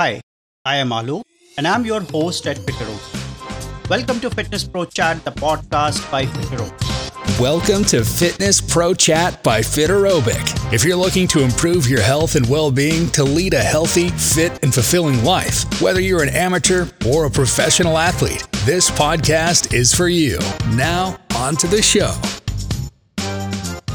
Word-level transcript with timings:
Hi, 0.00 0.20
I 0.64 0.76
am 0.76 0.90
Alok, 0.90 1.24
and 1.56 1.66
I'm 1.66 1.84
your 1.84 2.00
host 2.00 2.46
at 2.46 2.56
Fitero. 2.58 3.90
Welcome 3.90 4.20
to 4.20 4.30
Fitness 4.30 4.62
Pro 4.62 4.84
Chat, 4.84 5.24
the 5.24 5.32
podcast 5.32 6.08
by 6.08 6.24
Fitero. 6.24 7.40
Welcome 7.40 7.82
to 7.86 8.04
Fitness 8.04 8.60
Pro 8.60 8.94
Chat 8.94 9.42
by 9.42 9.58
Fiterobic. 9.58 10.72
If 10.72 10.84
you're 10.84 10.94
looking 10.96 11.26
to 11.26 11.42
improve 11.42 11.88
your 11.88 12.00
health 12.00 12.36
and 12.36 12.48
well 12.48 12.70
being 12.70 13.10
to 13.10 13.24
lead 13.24 13.54
a 13.54 13.60
healthy, 13.60 14.10
fit, 14.10 14.62
and 14.62 14.72
fulfilling 14.72 15.24
life, 15.24 15.64
whether 15.82 16.00
you're 16.00 16.22
an 16.22 16.28
amateur 16.28 16.86
or 17.04 17.24
a 17.26 17.30
professional 17.30 17.98
athlete, 17.98 18.46
this 18.66 18.92
podcast 18.92 19.74
is 19.74 19.92
for 19.92 20.06
you. 20.06 20.38
Now, 20.76 21.18
on 21.34 21.56
to 21.56 21.66
the 21.66 21.82
show. 21.82 22.14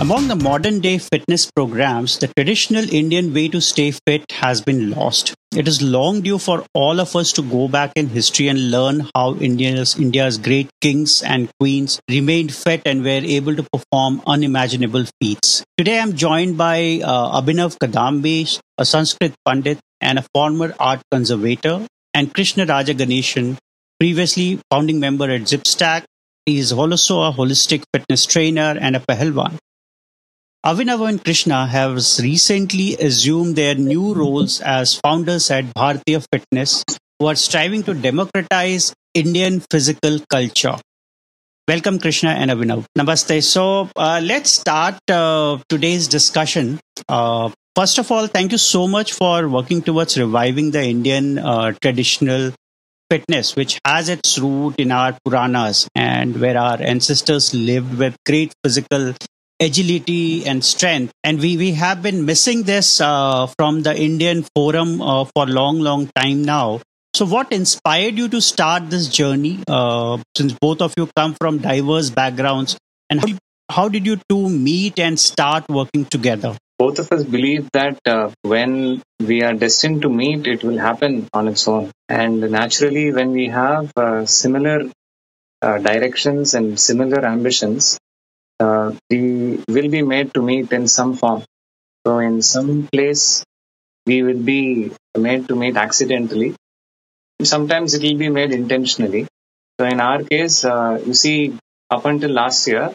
Among 0.04 0.28
the 0.28 0.36
modern 0.36 0.82
day 0.82 0.98
fitness 0.98 1.50
programs, 1.50 2.18
the 2.20 2.28
traditional 2.28 2.84
Indian 2.94 3.34
way 3.34 3.48
to 3.48 3.62
stay 3.62 3.92
fit 3.92 4.30
has 4.34 4.60
been 4.60 4.90
lost. 4.90 5.34
It 5.56 5.66
is 5.66 5.82
long 5.82 6.20
due 6.20 6.40
for 6.40 6.66
all 6.74 7.00
of 7.00 7.16
us 7.16 7.32
to 7.32 7.42
go 7.42 7.70
back 7.70 7.94
in 7.96 8.10
history 8.10 8.50
and 8.50 8.70
learn 8.70 9.08
how 9.16 9.36
India's, 9.36 9.98
India's 9.98 10.38
great 10.38 10.70
kings 10.82 11.24
and 11.24 11.50
queens 11.58 12.02
remained 12.10 12.54
fit 12.54 12.82
and 12.86 13.02
were 13.02 13.24
able 13.38 13.56
to 13.56 13.66
perform 13.72 14.22
unimaginable 14.28 15.06
feats. 15.22 15.64
Today 15.78 16.02
I'm 16.02 16.18
joined 16.18 16.58
by 16.58 17.00
uh, 17.02 17.42
Abhinav 17.42 17.78
Kadambi, 17.78 18.60
a 18.78 18.84
Sanskrit 18.84 19.34
Pandit 19.46 19.80
and 20.02 20.20
a 20.20 20.26
former 20.36 20.76
art 20.82 21.02
conservator, 21.12 21.88
and 22.14 22.34
Krishna 22.34 22.66
Rajaganeshan, 22.66 23.58
previously 24.02 24.60
founding 24.70 25.00
member 25.00 25.32
at 25.32 25.44
Zipstack. 25.44 26.04
He 26.46 26.60
is 26.60 26.74
also 26.74 27.22
a 27.22 27.32
holistic 27.32 27.86
fitness 27.94 28.26
trainer 28.26 28.78
and 28.78 28.98
a 28.98 29.00
Pahalwan. 29.00 29.60
Abhinav 30.66 31.06
and 31.10 31.22
Krishna 31.22 31.68
have 31.68 31.96
recently 32.22 32.96
assumed 32.96 33.58
their 33.58 33.76
new 33.76 34.14
roles 34.14 34.62
as 34.62 34.96
founders 34.96 35.52
at 35.52 35.66
Bhartiya 35.74 36.26
Fitness, 36.32 36.86
who 37.20 37.26
are 37.26 37.36
striving 37.36 37.84
to 37.84 37.94
democratize 37.94 38.94
Indian 39.14 39.62
physical 39.70 40.20
culture. 40.30 40.78
Welcome, 41.68 42.00
Krishna 42.00 42.30
and 42.30 42.50
Abhinav. 42.50 42.86
Namaste. 42.98 43.44
So, 43.44 43.90
uh, 43.98 44.22
let's 44.24 44.52
start 44.52 44.96
uh, 45.12 45.58
today's 45.68 46.08
discussion. 46.08 46.80
Uh, 47.10 47.52
first 47.76 47.98
of 47.98 48.10
all, 48.10 48.28
thank 48.28 48.54
you 48.54 48.58
so 48.58 48.88
much 48.88 49.12
for 49.12 49.50
working 49.50 49.82
towards 49.82 50.18
reviving 50.18 50.72
the 50.72 50.82
Indian 50.86 51.40
uh, 51.40 51.74
traditional 51.82 52.54
fitness, 53.10 53.58
which 53.58 53.80
has 53.86 54.08
its 54.08 54.40
root 54.40 54.76
in 54.78 54.94
our 54.94 55.18
Puranas 55.26 55.90
and 55.94 56.40
where 56.40 56.58
our 56.58 56.82
ancestors 56.82 57.54
lived 57.54 57.98
with 57.98 58.16
great 58.26 58.54
physical 58.64 59.14
agility 59.62 60.46
and 60.46 60.64
strength. 60.64 61.14
And 61.24 61.40
we, 61.40 61.58
we 61.58 61.72
have 61.74 62.02
been 62.02 62.26
missing 62.26 62.64
this 62.64 63.00
uh, 63.02 63.48
from 63.58 63.84
the 63.84 63.96
Indian 63.96 64.46
Forum 64.56 65.02
uh, 65.02 65.26
for 65.36 65.46
long, 65.46 65.80
long 65.80 66.10
time 66.16 66.44
now. 66.44 66.82
So, 67.14 67.26
what 67.26 67.52
inspired 67.52 68.18
you 68.18 68.28
to 68.30 68.42
start 68.42 68.90
this 68.90 69.08
journey? 69.08 69.60
Uh, 69.68 70.18
since 70.36 70.54
both 70.54 70.82
of 70.82 70.94
you 70.98 71.08
come 71.16 71.36
from 71.36 71.60
diverse 71.60 72.10
backgrounds, 72.10 72.76
and 73.10 73.22
how, 73.22 73.38
how 73.70 73.88
did 73.88 74.08
you 74.08 74.18
two 74.28 74.50
meet 74.50 74.98
and 74.98 75.20
start 75.20 75.70
working 75.70 76.06
together? 76.06 76.58
Both 76.80 76.98
of 76.98 77.12
us 77.12 77.24
believe 77.24 77.70
that 77.74 78.00
uh, 78.08 78.32
when 78.42 79.04
we 79.20 79.44
are 79.44 79.54
destined 79.54 80.02
to 80.02 80.10
meet, 80.10 80.48
it 80.48 80.64
will 80.64 80.80
happen 80.80 81.28
on 81.34 81.48
its 81.48 81.68
own. 81.68 81.92
And 82.10 82.42
naturally, 82.52 83.14
when 83.14 83.32
we 83.32 83.48
have 83.50 83.92
uh, 83.96 84.26
similar 84.26 84.90
uh, 85.62 85.78
directions 85.78 86.56
and 86.56 86.80
similar 86.80 87.24
ambitions, 87.24 88.00
uh, 88.60 88.92
we 89.10 89.60
will 89.68 89.90
be 89.90 90.02
made 90.02 90.34
to 90.34 90.42
meet 90.42 90.72
in 90.72 90.88
some 90.88 91.16
form. 91.16 91.44
So, 92.06 92.20
in 92.20 92.42
some 92.42 92.88
place, 92.92 93.44
we 94.06 94.24
will 94.24 94.42
be 94.42 94.92
made 95.18 95.48
to 95.48 95.56
meet 95.56 95.78
accidentally. 95.78 96.56
Sometimes 97.42 97.94
it 97.94 98.04
will 98.04 98.18
be 98.18 98.30
made 98.30 98.52
intentionally. 98.52 99.28
So, 99.80 99.86
in 99.86 100.00
our 100.00 100.24
case, 100.24 100.66
uh, 100.66 101.02
you 101.06 101.14
see, 101.14 101.58
up 101.90 102.06
until 102.06 102.32
last 102.32 102.68
year, 102.68 102.94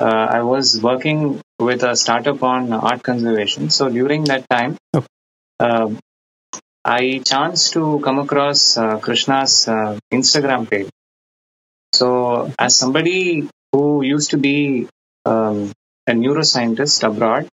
uh, 0.00 0.26
I 0.38 0.42
was 0.42 0.80
working 0.80 1.40
with 1.58 1.84
a 1.84 1.94
startup 1.94 2.42
on 2.42 2.72
art 2.72 3.02
conservation. 3.02 3.70
So, 3.70 3.88
during 3.88 4.24
that 4.24 4.48
time, 4.48 4.76
uh, 5.60 5.90
I 6.84 7.20
chanced 7.24 7.74
to 7.74 8.00
come 8.02 8.18
across 8.18 8.76
uh, 8.76 8.98
Krishna's 8.98 9.68
uh, 9.68 9.98
Instagram 10.12 10.68
page. 10.68 10.88
So, 11.92 12.52
as 12.58 12.76
somebody 12.76 13.48
who 13.72 14.02
used 14.02 14.30
to 14.30 14.38
be 14.38 14.88
um, 15.24 15.72
a 16.06 16.12
neuroscientist 16.12 17.02
abroad. 17.02 17.48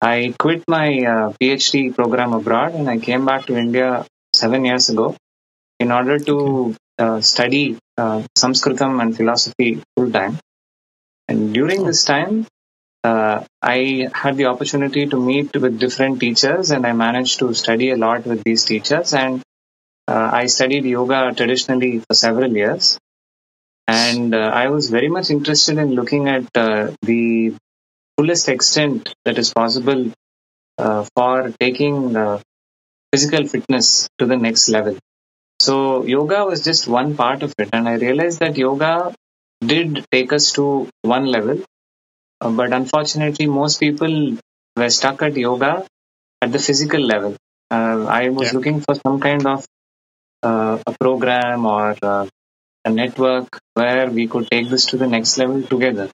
I 0.00 0.34
quit 0.38 0.64
my 0.68 0.88
uh, 0.98 1.32
PhD 1.40 1.94
program 1.94 2.32
abroad 2.34 2.74
and 2.74 2.88
I 2.88 2.98
came 2.98 3.24
back 3.24 3.46
to 3.46 3.56
India 3.56 4.06
seven 4.34 4.64
years 4.64 4.90
ago 4.90 5.16
in 5.80 5.90
order 5.92 6.18
to 6.18 6.74
uh, 6.98 7.20
study 7.20 7.78
uh, 7.96 8.22
Sanskritam 8.36 9.00
and 9.00 9.16
philosophy 9.16 9.82
full 9.96 10.10
time. 10.10 10.38
And 11.28 11.54
during 11.54 11.80
oh. 11.80 11.86
this 11.86 12.04
time, 12.04 12.46
uh, 13.02 13.44
I 13.62 14.08
had 14.12 14.36
the 14.36 14.46
opportunity 14.46 15.06
to 15.06 15.20
meet 15.20 15.54
with 15.56 15.78
different 15.78 16.20
teachers 16.20 16.70
and 16.70 16.86
I 16.86 16.92
managed 16.92 17.38
to 17.40 17.52
study 17.54 17.90
a 17.90 17.96
lot 17.96 18.26
with 18.26 18.42
these 18.44 18.64
teachers. 18.64 19.14
And 19.14 19.42
uh, 20.08 20.30
I 20.32 20.46
studied 20.46 20.84
yoga 20.84 21.32
traditionally 21.34 22.00
for 22.00 22.14
several 22.14 22.50
years. 22.52 22.98
And 23.86 24.34
uh, 24.34 24.38
I 24.38 24.68
was 24.68 24.88
very 24.88 25.08
much 25.08 25.30
interested 25.30 25.78
in 25.78 25.94
looking 25.94 26.28
at 26.28 26.44
uh, 26.54 26.92
the 27.02 27.54
fullest 28.16 28.48
extent 28.48 29.12
that 29.24 29.38
is 29.38 29.52
possible 29.52 30.12
uh, 30.78 31.06
for 31.14 31.52
taking 31.60 32.16
uh, 32.16 32.40
physical 33.12 33.46
fitness 33.46 34.08
to 34.18 34.26
the 34.26 34.36
next 34.36 34.68
level. 34.68 34.96
So, 35.60 36.04
yoga 36.04 36.44
was 36.44 36.64
just 36.64 36.88
one 36.88 37.16
part 37.16 37.42
of 37.42 37.54
it. 37.58 37.70
And 37.72 37.88
I 37.88 37.94
realized 37.94 38.40
that 38.40 38.56
yoga 38.56 39.14
did 39.60 40.04
take 40.10 40.32
us 40.32 40.52
to 40.52 40.88
one 41.02 41.26
level. 41.26 41.62
Uh, 42.40 42.50
but 42.50 42.72
unfortunately, 42.72 43.46
most 43.46 43.80
people 43.80 44.36
were 44.76 44.90
stuck 44.90 45.22
at 45.22 45.36
yoga 45.36 45.86
at 46.42 46.52
the 46.52 46.58
physical 46.58 47.00
level. 47.00 47.36
Uh, 47.70 48.04
I 48.04 48.30
was 48.30 48.48
yeah. 48.48 48.58
looking 48.58 48.80
for 48.80 48.94
some 48.94 49.20
kind 49.20 49.46
of 49.46 49.64
a 50.42 50.94
program 51.00 51.64
or 51.64 51.96
a 52.84 52.90
network 52.90 53.58
where 53.74 54.10
we 54.10 54.26
could 54.26 54.50
take 54.50 54.68
this 54.68 54.86
to 54.86 54.96
the 54.96 55.06
next 55.06 55.38
level 55.38 55.62
together. 55.62 56.10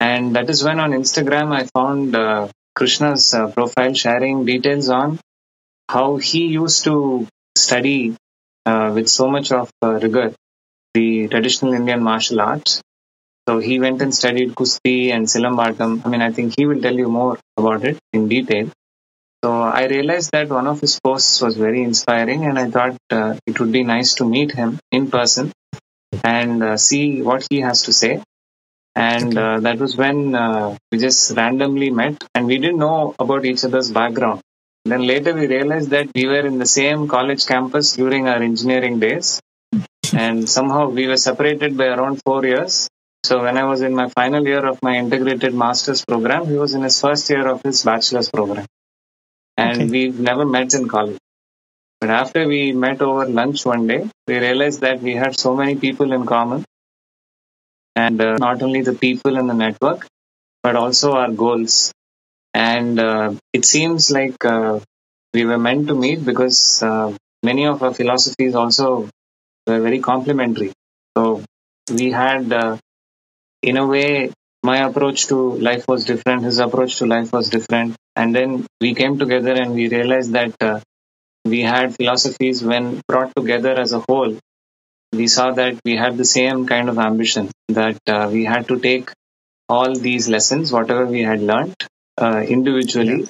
And 0.00 0.36
that 0.36 0.50
is 0.50 0.64
when 0.64 0.80
on 0.80 0.92
Instagram 0.92 1.52
I 1.52 1.64
found 1.64 2.16
uh, 2.16 2.48
Krishna's 2.74 3.34
uh, 3.34 3.48
profile 3.48 3.94
sharing 3.94 4.44
details 4.44 4.88
on 4.88 5.18
how 5.88 6.16
he 6.16 6.46
used 6.46 6.84
to 6.84 7.26
study 7.56 8.16
uh, 8.64 8.92
with 8.94 9.08
so 9.08 9.28
much 9.28 9.52
of 9.52 9.70
uh, 9.82 9.92
rigor 9.92 10.32
the 10.94 11.28
traditional 11.28 11.72
Indian 11.72 12.02
martial 12.02 12.40
arts. 12.40 12.82
So 13.48 13.58
he 13.58 13.80
went 13.80 14.02
and 14.02 14.14
studied 14.14 14.54
Kusti 14.54 15.12
and 15.12 15.26
Silambatam. 15.26 16.04
I 16.04 16.08
mean, 16.08 16.22
I 16.22 16.30
think 16.30 16.54
he 16.56 16.66
will 16.66 16.80
tell 16.80 16.94
you 16.94 17.08
more 17.08 17.38
about 17.56 17.84
it 17.84 17.98
in 18.12 18.28
detail. 18.28 18.70
So 19.44 19.52
I 19.52 19.86
realized 19.86 20.30
that 20.32 20.48
one 20.48 20.68
of 20.68 20.80
his 20.80 21.00
posts 21.00 21.40
was 21.40 21.56
very 21.56 21.82
inspiring, 21.82 22.44
and 22.44 22.58
I 22.58 22.70
thought 22.70 22.96
uh, 23.10 23.34
it 23.46 23.58
would 23.58 23.72
be 23.72 23.82
nice 23.82 24.14
to 24.14 24.24
meet 24.24 24.52
him 24.52 24.78
in 24.92 25.10
person 25.10 25.52
and 26.24 26.62
uh, 26.62 26.76
see 26.76 27.22
what 27.22 27.46
he 27.50 27.60
has 27.60 27.82
to 27.84 27.92
say. 27.92 28.22
And 28.94 29.38
okay. 29.38 29.40
uh, 29.40 29.60
that 29.60 29.78
was 29.78 29.96
when 29.96 30.34
uh, 30.34 30.76
we 30.90 30.98
just 30.98 31.34
randomly 31.36 31.90
met, 31.90 32.22
and 32.34 32.46
we 32.46 32.58
didn't 32.58 32.78
know 32.78 33.14
about 33.18 33.44
each 33.44 33.64
other's 33.64 33.90
background. 33.90 34.40
Then 34.84 35.06
later 35.06 35.32
we 35.32 35.46
realized 35.46 35.90
that 35.90 36.08
we 36.14 36.26
were 36.26 36.44
in 36.44 36.58
the 36.58 36.66
same 36.66 37.08
college 37.08 37.46
campus 37.46 37.94
during 37.94 38.28
our 38.28 38.42
engineering 38.42 38.98
days, 38.98 39.40
and 40.12 40.48
somehow 40.48 40.88
we 40.88 41.06
were 41.06 41.16
separated 41.16 41.76
by 41.76 41.86
around 41.86 42.20
four 42.26 42.44
years. 42.44 42.88
So 43.24 43.42
when 43.44 43.56
I 43.56 43.64
was 43.64 43.82
in 43.82 43.94
my 43.94 44.08
final 44.08 44.44
year 44.44 44.66
of 44.66 44.82
my 44.82 44.96
integrated 44.96 45.54
master's 45.54 46.04
program, 46.04 46.46
he 46.46 46.56
was 46.56 46.74
in 46.74 46.82
his 46.82 47.00
first 47.00 47.30
year 47.30 47.46
of 47.46 47.62
his 47.62 47.84
bachelor's 47.84 48.28
program. 48.28 48.66
And 49.56 49.82
okay. 49.82 49.90
we 49.90 50.08
never 50.08 50.44
met 50.44 50.74
in 50.74 50.88
college. 50.88 51.18
But 52.02 52.10
after 52.10 52.48
we 52.48 52.72
met 52.72 53.00
over 53.00 53.26
lunch 53.28 53.64
one 53.64 53.86
day, 53.86 54.10
we 54.26 54.36
realized 54.36 54.80
that 54.80 55.00
we 55.00 55.14
had 55.14 55.38
so 55.38 55.54
many 55.54 55.76
people 55.76 56.12
in 56.12 56.26
common. 56.26 56.64
And 57.94 58.20
uh, 58.20 58.38
not 58.38 58.60
only 58.60 58.80
the 58.82 58.92
people 58.92 59.36
in 59.38 59.46
the 59.46 59.54
network, 59.54 60.08
but 60.64 60.74
also 60.74 61.12
our 61.12 61.30
goals. 61.30 61.92
And 62.54 62.98
uh, 62.98 63.34
it 63.52 63.64
seems 63.64 64.10
like 64.10 64.44
uh, 64.44 64.80
we 65.32 65.44
were 65.44 65.58
meant 65.58 65.86
to 65.86 65.94
meet 65.94 66.24
because 66.24 66.82
uh, 66.82 67.16
many 67.44 67.66
of 67.66 67.84
our 67.84 67.94
philosophies 67.94 68.56
also 68.56 69.08
were 69.68 69.80
very 69.80 70.00
complementary. 70.00 70.72
So 71.16 71.44
we 71.88 72.10
had, 72.10 72.52
uh, 72.52 72.78
in 73.62 73.76
a 73.76 73.86
way, 73.86 74.32
my 74.64 74.78
approach 74.78 75.28
to 75.28 75.36
life 75.52 75.86
was 75.86 76.04
different, 76.04 76.42
his 76.42 76.58
approach 76.58 76.96
to 76.96 77.06
life 77.06 77.32
was 77.32 77.48
different. 77.48 77.94
And 78.16 78.34
then 78.34 78.66
we 78.80 78.92
came 78.94 79.20
together 79.20 79.52
and 79.52 79.72
we 79.72 79.88
realized 79.88 80.32
that 80.32 80.56
uh, 80.60 80.80
we 81.44 81.60
had 81.62 81.94
philosophies 81.94 82.62
when 82.62 83.00
brought 83.08 83.34
together 83.34 83.72
as 83.72 83.92
a 83.92 84.00
whole. 84.00 84.36
We 85.12 85.26
saw 85.26 85.52
that 85.52 85.78
we 85.84 85.96
had 85.96 86.16
the 86.16 86.24
same 86.24 86.66
kind 86.66 86.88
of 86.88 86.98
ambition 86.98 87.50
that 87.68 88.00
uh, 88.06 88.28
we 88.32 88.44
had 88.44 88.68
to 88.68 88.78
take 88.78 89.10
all 89.68 89.94
these 89.94 90.28
lessons, 90.28 90.72
whatever 90.72 91.06
we 91.06 91.22
had 91.22 91.40
learned 91.40 91.74
uh, 92.18 92.42
individually, 92.46 93.28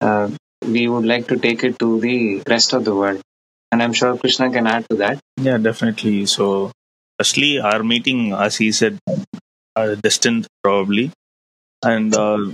uh, 0.00 0.30
we 0.62 0.88
would 0.88 1.04
like 1.04 1.28
to 1.28 1.36
take 1.38 1.64
it 1.64 1.78
to 1.78 2.00
the 2.00 2.42
rest 2.48 2.72
of 2.72 2.84
the 2.84 2.94
world. 2.94 3.20
And 3.72 3.82
I'm 3.82 3.92
sure 3.92 4.16
Krishna 4.16 4.50
can 4.50 4.66
add 4.66 4.88
to 4.90 4.96
that. 4.96 5.20
Yeah, 5.36 5.58
definitely. 5.58 6.26
So, 6.26 6.72
firstly, 7.18 7.60
our 7.60 7.82
meeting, 7.82 8.32
as 8.32 8.56
he 8.56 8.72
said, 8.72 8.98
are 9.76 9.94
destined 9.96 10.46
probably. 10.62 11.12
And 11.82 12.14
uh, 12.14 12.50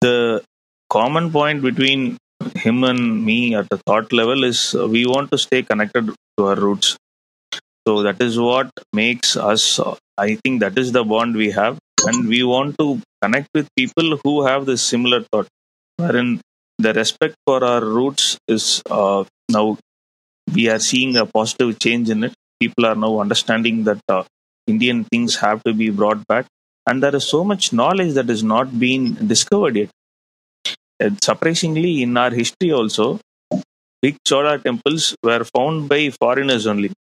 the 0.00 0.42
common 0.88 1.32
point 1.32 1.62
between 1.62 2.16
him 2.56 2.84
and 2.84 3.24
me 3.24 3.54
at 3.54 3.68
the 3.70 3.78
thought 3.86 4.12
level 4.12 4.44
is 4.44 4.74
uh, 4.74 4.86
we 4.86 5.06
want 5.06 5.30
to 5.30 5.38
stay 5.38 5.62
connected 5.62 6.06
to 6.38 6.44
our 6.46 6.56
roots. 6.56 6.96
So 7.86 8.02
that 8.02 8.20
is 8.22 8.38
what 8.38 8.70
makes 8.92 9.36
us, 9.36 9.80
I 10.16 10.36
think 10.36 10.60
that 10.60 10.78
is 10.78 10.92
the 10.92 11.04
bond 11.04 11.36
we 11.36 11.50
have. 11.50 11.78
And 12.06 12.28
we 12.28 12.42
want 12.42 12.76
to 12.78 13.00
connect 13.22 13.48
with 13.54 13.68
people 13.76 14.18
who 14.24 14.44
have 14.46 14.66
this 14.66 14.82
similar 14.82 15.22
thought, 15.32 15.48
wherein 15.96 16.40
the 16.78 16.92
respect 16.92 17.34
for 17.46 17.62
our 17.64 17.84
roots 17.84 18.38
is 18.48 18.82
uh, 18.90 19.24
now 19.50 19.78
we 20.54 20.68
are 20.68 20.78
seeing 20.78 21.16
a 21.16 21.26
positive 21.26 21.78
change 21.78 22.10
in 22.10 22.24
it. 22.24 22.34
People 22.60 22.86
are 22.86 22.94
now 22.94 23.20
understanding 23.20 23.84
that 23.84 24.00
uh, 24.08 24.24
Indian 24.66 25.04
things 25.04 25.36
have 25.36 25.62
to 25.64 25.72
be 25.72 25.90
brought 25.90 26.26
back. 26.26 26.46
And 26.86 27.02
there 27.02 27.14
is 27.16 27.26
so 27.26 27.44
much 27.44 27.72
knowledge 27.72 28.14
that 28.14 28.28
is 28.28 28.42
not 28.42 28.78
being 28.78 29.14
discovered 29.14 29.76
yet. 29.76 29.90
And 31.00 31.22
surprisingly, 31.22 32.02
in 32.02 32.16
our 32.16 32.30
history 32.30 32.72
also, 32.72 33.20
big 34.02 34.16
Chola 34.26 34.58
temples 34.58 35.16
were 35.22 35.44
found 35.44 35.88
by 35.88 36.10
foreigners 36.10 36.66
only. 36.66 36.92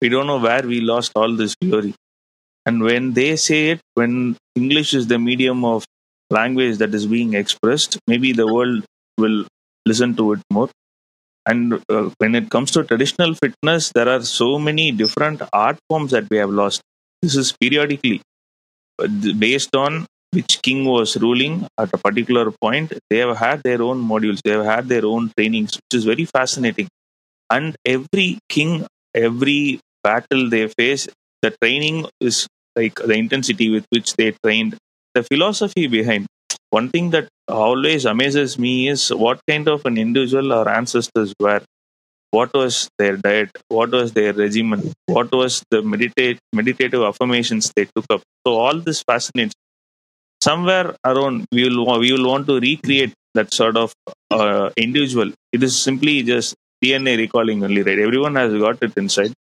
We 0.00 0.08
don't 0.08 0.26
know 0.26 0.38
where 0.38 0.62
we 0.62 0.80
lost 0.80 1.12
all 1.14 1.34
this 1.34 1.54
glory. 1.62 1.94
And 2.66 2.82
when 2.82 3.12
they 3.14 3.36
say 3.36 3.70
it, 3.70 3.80
when 3.94 4.36
English 4.54 4.94
is 4.94 5.06
the 5.06 5.18
medium 5.18 5.64
of 5.64 5.84
language 6.30 6.78
that 6.78 6.94
is 6.94 7.06
being 7.06 7.34
expressed, 7.34 7.98
maybe 8.06 8.32
the 8.32 8.46
world 8.46 8.84
will 9.18 9.46
listen 9.86 10.14
to 10.16 10.32
it 10.34 10.40
more. 10.50 10.68
And 11.46 11.82
uh, 11.88 12.10
when 12.18 12.34
it 12.34 12.50
comes 12.50 12.70
to 12.72 12.84
traditional 12.84 13.34
fitness, 13.34 13.90
there 13.94 14.08
are 14.08 14.22
so 14.22 14.58
many 14.58 14.92
different 14.92 15.42
art 15.52 15.78
forms 15.88 16.10
that 16.12 16.28
we 16.30 16.36
have 16.36 16.50
lost. 16.50 16.82
This 17.22 17.34
is 17.34 17.54
periodically 17.60 18.22
based 19.38 19.74
on 19.74 20.06
which 20.32 20.60
king 20.62 20.84
was 20.84 21.16
ruling 21.16 21.66
at 21.78 21.90
a 21.92 21.98
particular 21.98 22.50
point. 22.52 22.92
They 23.10 23.18
have 23.18 23.36
had 23.36 23.62
their 23.62 23.82
own 23.82 24.02
modules, 24.02 24.40
they 24.42 24.52
have 24.52 24.64
had 24.64 24.88
their 24.88 25.04
own 25.04 25.30
trainings, 25.36 25.74
which 25.76 25.98
is 25.98 26.04
very 26.04 26.24
fascinating. 26.24 26.88
And 27.50 27.76
every 27.84 28.38
king, 28.48 28.86
every 29.14 29.80
battle 30.04 30.48
they 30.48 30.68
face, 30.68 31.08
the 31.42 31.54
training 31.62 32.06
is 32.20 32.46
like 32.76 32.94
the 32.96 33.14
intensity 33.14 33.70
with 33.70 33.84
which 33.90 34.14
they 34.16 34.32
trained, 34.44 34.76
the 35.14 35.22
philosophy 35.24 35.86
behind. 35.86 36.26
One 36.70 36.88
thing 36.90 37.10
that 37.10 37.28
always 37.48 38.04
amazes 38.04 38.58
me 38.58 38.88
is 38.88 39.08
what 39.10 39.40
kind 39.48 39.68
of 39.68 39.84
an 39.86 39.98
individual 39.98 40.52
our 40.52 40.68
ancestors 40.68 41.34
were. 41.40 41.62
What 42.30 42.52
was 42.54 42.88
their 42.98 43.16
diet? 43.16 43.50
What 43.68 43.90
was 43.90 44.12
their 44.12 44.32
regimen? 44.32 44.92
What 45.06 45.32
was 45.32 45.62
the 45.70 45.82
meditate, 45.82 46.38
meditative 46.52 47.02
affirmations 47.02 47.72
they 47.74 47.86
took 47.86 48.04
up? 48.10 48.22
So 48.46 48.54
all 48.56 48.78
this 48.80 49.02
fascinates. 49.02 49.54
Somewhere 50.42 50.96
around, 51.04 51.46
we 51.52 51.68
will 51.68 51.98
we 51.98 52.12
will 52.12 52.26
want 52.26 52.46
to 52.46 52.58
recreate 52.60 53.12
that 53.34 53.52
sort 53.52 53.76
of 53.76 53.92
uh, 54.30 54.70
individual. 54.76 55.32
It 55.52 55.62
is 55.62 55.80
simply 55.80 56.22
just 56.22 56.54
DNA 56.84 57.16
recalling 57.18 57.62
only, 57.62 57.82
right? 57.82 57.98
Everyone 57.98 58.36
has 58.36 58.52
got 58.54 58.82
it 58.82 58.92
inside. 58.96 59.32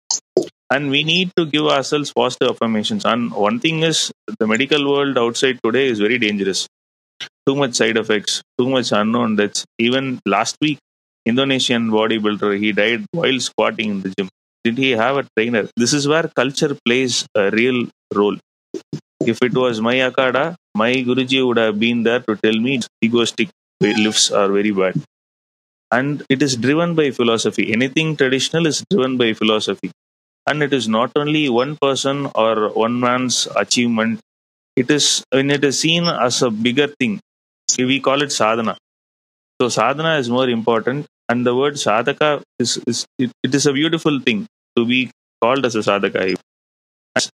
And 0.72 0.92
we 0.92 1.04
need 1.04 1.31
to 1.38 1.46
give 1.46 1.66
ourselves 1.66 2.13
positive 2.13 2.50
affirmations. 2.51 3.06
And 3.06 3.31
one 3.31 3.60
thing 3.60 3.81
is 3.84 4.12
the 4.40 4.48
medical 4.48 4.90
world 4.92 5.18
outside 5.18 5.60
today 5.63 5.88
is 5.88 6.00
very 6.00 6.19
dangerous. 6.19 6.68
Too 7.48 7.56
much 7.56 7.75
side 7.75 7.98
effects 7.98 8.42
too 8.60 8.69
much 8.69 8.92
unknown 8.92 9.38
deaths. 9.38 9.66
Even 9.80 10.19
last 10.25 10.57
week 10.62 10.80
indonesian 11.25 11.90
bodybuilder 11.90 12.57
he 12.60 12.72
died 12.72 13.06
while 13.12 13.40
squatting 13.40 13.90
in 13.92 14.02
the 14.02 14.13
gym. 14.18 14.30
Did 14.63 14.78
he 14.78 14.92
have 14.92 15.18
a 15.18 15.25
trainer? 15.38 15.68
This 15.78 15.94
is 15.94 16.07
where 16.07 16.28
culture 16.36 16.78
plays 16.86 17.25
a 17.36 17.50
real 17.52 17.88
role 18.13 18.38
if 19.25 19.38
it 19.42 19.54
was 19.54 19.81
my 19.81 19.95
akada 20.10 20.56
my 20.75 20.92
guruji 21.07 21.45
would 21.45 21.57
have 21.57 21.80
been 21.80 22.04
there 22.04 22.19
to 22.27 22.36
tell 22.44 22.57
me 22.68 22.80
egoistic 23.04 23.50
lifts 23.81 24.31
are 24.31 24.50
very 24.50 24.71
bad. 24.71 24.95
And 25.92 26.24
it 26.30 26.42
is 26.42 26.56
driven 26.56 26.95
by 26.95 27.12
philosophy. 27.12 27.71
Anything 27.74 28.16
traditional 28.16 28.68
is 28.68 28.83
driven 28.92 29.18
by 29.18 29.33
philosophy. 29.33 29.92
And 30.48 30.63
it 30.63 30.74
is 30.74 30.88
not 30.88 31.12
only 31.16 31.50
one 31.50 31.77
person 31.81 32.27
or 32.36 32.69
one 32.69 33.00
man's 33.00 33.48
achievement. 33.56 34.19
It 34.75 34.92
is 34.92 35.24
when 35.31 35.51
it 35.51 35.63
is 35.63 35.80
seen 35.80 36.06
as 36.06 36.42
a 36.42 36.51
bigger 36.51 36.88
thing 36.88 37.19
we 37.80 38.00
call 38.00 38.21
it 38.21 38.31
sadhana. 38.31 38.77
So 39.62 39.69
sadhana 39.69 40.18
is 40.18 40.30
more 40.30 40.50
important. 40.50 41.06
And 41.30 41.45
the 41.45 41.56
word 41.56 41.75
sadhaka 41.75 42.42
is, 42.60 42.80
is 42.88 43.06
it, 43.18 43.31
it 43.44 43.56
is 43.56 43.66
a 43.66 43.74
beautiful 43.74 44.19
thing 44.19 44.48
to 44.77 44.86
be 44.86 45.12
called 45.42 45.66
as 45.66 45.75
a 45.75 45.80
sadhaka. 45.80 46.36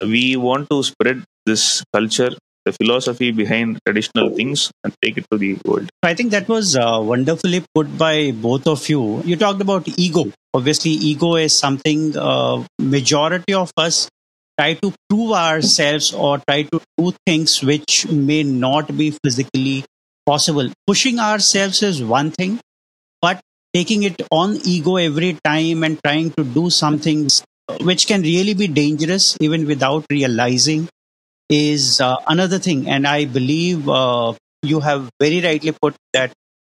We 0.02 0.36
want 0.38 0.70
to 0.70 0.84
spread 0.84 1.24
this 1.46 1.84
culture 1.94 2.32
the 2.66 2.72
philosophy 2.74 3.32
behind 3.32 3.80
traditional 3.86 4.30
things 4.30 4.72
and 4.84 4.94
take 5.02 5.18
it 5.18 5.26
to 5.32 5.38
the 5.38 5.58
world. 5.66 5.90
I 6.04 6.14
think 6.14 6.32
that 6.32 6.48
was 6.48 6.76
uh, 6.76 7.00
wonderfully 7.02 7.64
put 7.74 7.98
by 7.98 8.32
both 8.32 8.68
of 8.68 8.88
you. 8.88 9.22
You 9.24 9.36
talked 9.36 9.62
about 9.62 9.88
ego. 9.98 10.32
Obviously, 10.54 10.92
ego 10.92 11.36
is 11.36 11.58
something 11.58 12.16
uh, 12.18 12.64
majority 12.80 13.54
of 13.54 13.72
us 13.78 14.10
try 14.60 14.74
to 14.76 14.94
prove 15.10 15.32
ourselves 15.32 16.14
or 16.14 16.40
try 16.48 16.64
to 16.64 16.82
do 16.98 17.14
things 17.26 17.64
which 17.64 18.08
may 18.10 18.44
not 18.44 18.96
be 18.96 19.12
physically 19.24 19.84
possible. 20.26 20.70
Pushing 20.86 21.20
ourselves 21.20 21.82
is 21.82 22.04
one 22.04 22.30
thing, 22.32 22.60
but 23.22 23.40
taking 23.74 24.04
it 24.04 24.22
on 24.30 24.58
ego 24.66 24.98
every 24.98 25.38
time 25.44 25.84
and 25.84 26.00
trying 26.04 26.30
to 26.32 26.44
do 26.44 26.70
something 26.70 27.28
which 27.82 28.06
can 28.06 28.22
really 28.22 28.54
be 28.54 28.68
dangerous 28.68 29.38
even 29.40 29.66
without 29.66 30.06
realizing 30.12 30.88
is 31.52 32.00
uh, 32.00 32.16
another 32.28 32.58
thing. 32.58 32.90
And 32.90 33.06
I 33.06 33.26
believe 33.26 33.88
uh, 33.90 34.34
you 34.64 34.80
have 34.80 35.10
very 35.20 35.42
rightly 35.42 35.74
put 35.74 35.96
that 36.14 36.32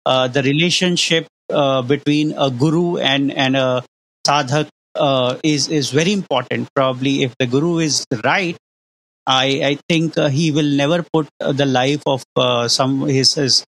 uh, 0.06 0.28
the 0.30 0.42
relationship 0.42 1.28
uh, 1.50 1.82
between 1.82 2.34
a 2.38 2.50
guru 2.50 2.98
and, 2.98 3.32
and 3.32 3.58
a 3.58 3.84
sadhak 4.26 4.70
uh, 4.96 5.38
is, 5.44 5.68
is 5.68 5.92
very 5.92 6.14
important. 6.14 6.70
Probably 6.74 7.24
if 7.24 7.36
the 7.38 7.46
guru 7.46 7.80
is 7.80 8.06
right, 8.24 8.58
I, 9.28 9.46
I 9.64 9.78
think 9.90 10.18
uh, 10.18 10.30
he 10.30 10.52
will 10.52 10.72
never 10.84 11.04
put 11.14 11.28
the 11.40 11.66
life 11.66 12.02
of 12.08 12.24
some 12.72 13.08
his, 13.08 13.36
his 13.36 13.64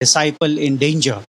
disciple 0.00 0.58
in 0.58 0.76
danger. 0.76 1.22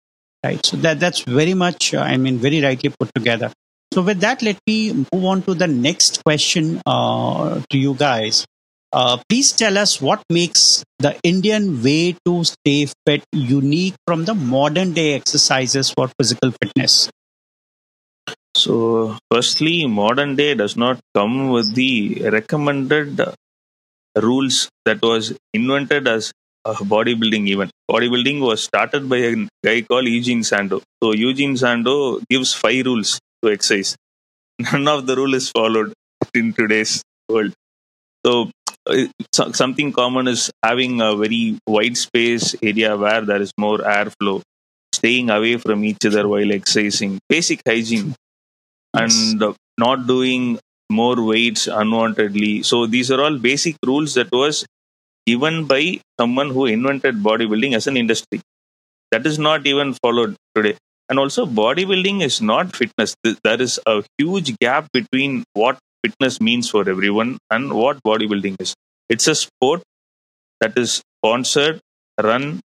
Right. 0.45 0.65
So 0.65 0.77
that 0.79 1.01
that's 1.01 1.23
very 1.23 1.55
much, 1.55 1.93
I 1.95 2.17
mean, 2.17 2.39
very 2.39 2.63
rightly 2.63 2.91
put 2.91 3.11
together. 3.15 3.51
So 3.93 4.03
with 4.03 4.21
that, 4.21 4.43
let 4.43 4.59
me 4.67 4.93
move 4.93 5.25
on 5.25 5.43
to 5.43 5.55
the 5.55 5.67
next 5.67 6.23
question 6.23 6.81
to 6.87 7.65
you 7.73 7.95
guys. 7.95 8.47
Uh, 8.99 9.19
please 9.29 9.53
tell 9.53 9.77
us 9.77 10.01
what 10.01 10.23
makes 10.31 10.83
the 11.01 11.11
Indian 11.23 11.83
way 11.83 12.17
to 12.25 12.43
stay 12.45 12.87
fit 13.05 13.23
unique 13.31 13.95
from 14.07 14.25
the 14.25 14.35
modern 14.35 14.95
day 14.95 15.13
exercises 15.13 15.91
for 15.91 16.09
physical 16.19 16.51
fitness. 16.63 17.11
So, 18.55 19.19
firstly, 19.31 19.87
modern 19.87 20.35
day 20.35 20.55
does 20.55 20.79
not 20.79 20.99
come 21.15 21.51
with 21.51 21.75
the 21.75 22.31
recommended 22.33 23.21
rules 24.17 24.71
that 24.87 25.03
was 25.03 25.35
invented 25.53 26.09
as 26.09 26.33
a 26.65 26.73
bodybuilding 26.73 27.49
event. 27.49 27.71
Bodybuilding 27.91 28.41
was 28.41 28.65
started 28.65 29.11
by 29.11 29.19
a 29.19 29.47
guy 29.63 29.83
called 29.83 30.07
Eugene 30.07 30.43
Sandow. 30.43 30.81
So, 31.03 31.13
Eugene 31.13 31.55
Sandow 31.59 32.21
gives 32.31 32.55
five 32.55 32.87
rules 32.87 33.21
to 33.45 33.53
exercise. 33.53 33.95
None 34.73 34.89
of 34.89 35.07
the 35.07 35.17
rule 35.17 35.35
is 35.35 35.51
followed 35.51 35.93
in 36.33 36.55
today's 36.55 37.03
world. 37.29 37.53
So, 38.25 38.51
something 39.33 39.93
common 39.93 40.29
is 40.29 40.51
having 40.63 41.01
a 41.01 41.15
very 41.17 41.59
wide 41.67 41.97
space 41.97 42.55
area 42.63 42.97
where 42.97 43.23
there 43.23 43.43
is 43.43 43.53
more 43.59 43.79
airflow, 43.79 44.43
staying 44.93 45.31
away 45.31 45.57
from 45.57 45.85
each 45.85 46.05
other 46.07 46.27
while 46.29 46.53
exercising, 46.53 47.19
basic 47.29 47.61
hygiene, 47.67 48.15
yes. 48.95 49.33
and 49.33 49.43
uh, 49.43 49.53
not 49.79 50.07
doing 50.07 50.59
more 50.91 51.23
weights 51.23 51.67
unwantedly. 51.67 52.65
So 52.65 52.87
these 52.87 53.11
are 53.11 53.21
all 53.21 53.39
basic 53.39 53.77
rules 53.85 54.15
that 54.15 54.31
was 54.31 54.65
given 55.27 55.67
by 55.67 56.01
someone 56.19 56.51
who 56.51 56.67
invented 56.67 57.17
bodybuilding 57.17 57.75
as 57.75 57.87
an 57.87 57.97
industry. 57.97 58.41
That 59.11 59.27
is 59.27 59.39
not 59.39 59.67
even 59.67 59.95
followed 59.95 60.37
today. 60.55 60.77
And 61.09 61.19
also, 61.19 61.47
bodybuilding 61.47 62.23
is 62.23 62.41
not 62.43 62.75
fitness. 62.75 63.15
There 63.23 63.61
is 63.61 63.79
a 63.87 64.03
huge 64.19 64.57
gap 64.59 64.89
between 64.93 65.45
what 65.55 65.79
fitness 66.05 66.41
means 66.41 66.69
for 66.71 66.89
everyone 66.89 67.39
and 67.51 67.73
what 67.73 68.03
bodybuilding 68.05 68.57
is. 68.61 68.75
It's 69.09 69.29
a 69.29 69.35
sport 69.35 69.83
that 70.61 70.77
is 70.79 71.03
sponsored, 71.19 71.81
run, 72.23 72.61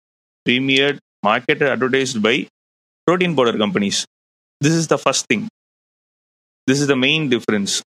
premiered, 0.49 0.99
marketed, 1.23 1.69
advertised 1.69 2.23
by 2.23 2.49
protein 3.07 3.37
powder 3.37 3.57
companies. 3.59 4.07
This 4.61 4.75
is 4.75 4.89
the 4.89 4.99
first 4.99 5.27
thing. 5.27 5.49
This 6.67 6.81
is 6.81 6.87
the 6.87 6.97
main 6.97 7.29
difference. 7.29 7.83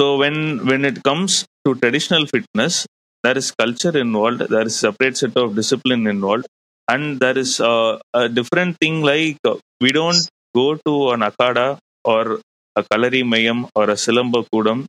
So 0.00 0.18
when 0.18 0.66
when 0.66 0.84
it 0.84 1.02
comes 1.02 1.46
to 1.64 1.74
traditional 1.74 2.26
fitness, 2.26 2.86
there 3.24 3.36
is 3.36 3.50
culture 3.52 3.96
involved, 3.98 4.40
there 4.54 4.66
is 4.66 4.76
separate 4.76 5.16
set 5.16 5.36
of 5.36 5.54
discipline 5.56 6.06
involved, 6.06 6.46
and 6.88 7.18
there 7.20 7.36
is 7.36 7.60
a 7.60 8.00
different 8.32 8.76
thing 8.80 9.02
like 9.02 9.38
we 9.80 9.92
don't 9.92 10.28
go 10.54 10.76
to 10.86 11.10
an 11.10 11.20
akada 11.20 11.78
or 12.04 12.40
a 12.76 12.82
kalari 12.82 13.22
mayam 13.34 13.68
or 13.74 13.84
a 13.90 13.98
silamba 14.04 14.40
kudam 14.52 14.86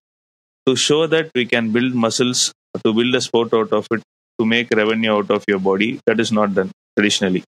to 0.68 0.76
show 0.76 1.08
that 1.08 1.32
we 1.36 1.46
can 1.46 1.72
build 1.72 1.94
muscles 1.96 2.54
to 2.86 2.94
build 2.94 3.16
a 3.16 3.22
sport 3.22 3.54
out 3.54 3.72
of 3.74 3.88
it 3.92 4.04
to 4.40 4.46
make 4.46 4.70
revenue 4.82 5.14
out 5.18 5.32
of 5.32 5.44
your 5.48 5.60
body 5.60 6.00
that 6.08 6.20
is 6.20 6.32
not 6.32 6.54
done 6.56 6.72
traditionally. 6.98 7.44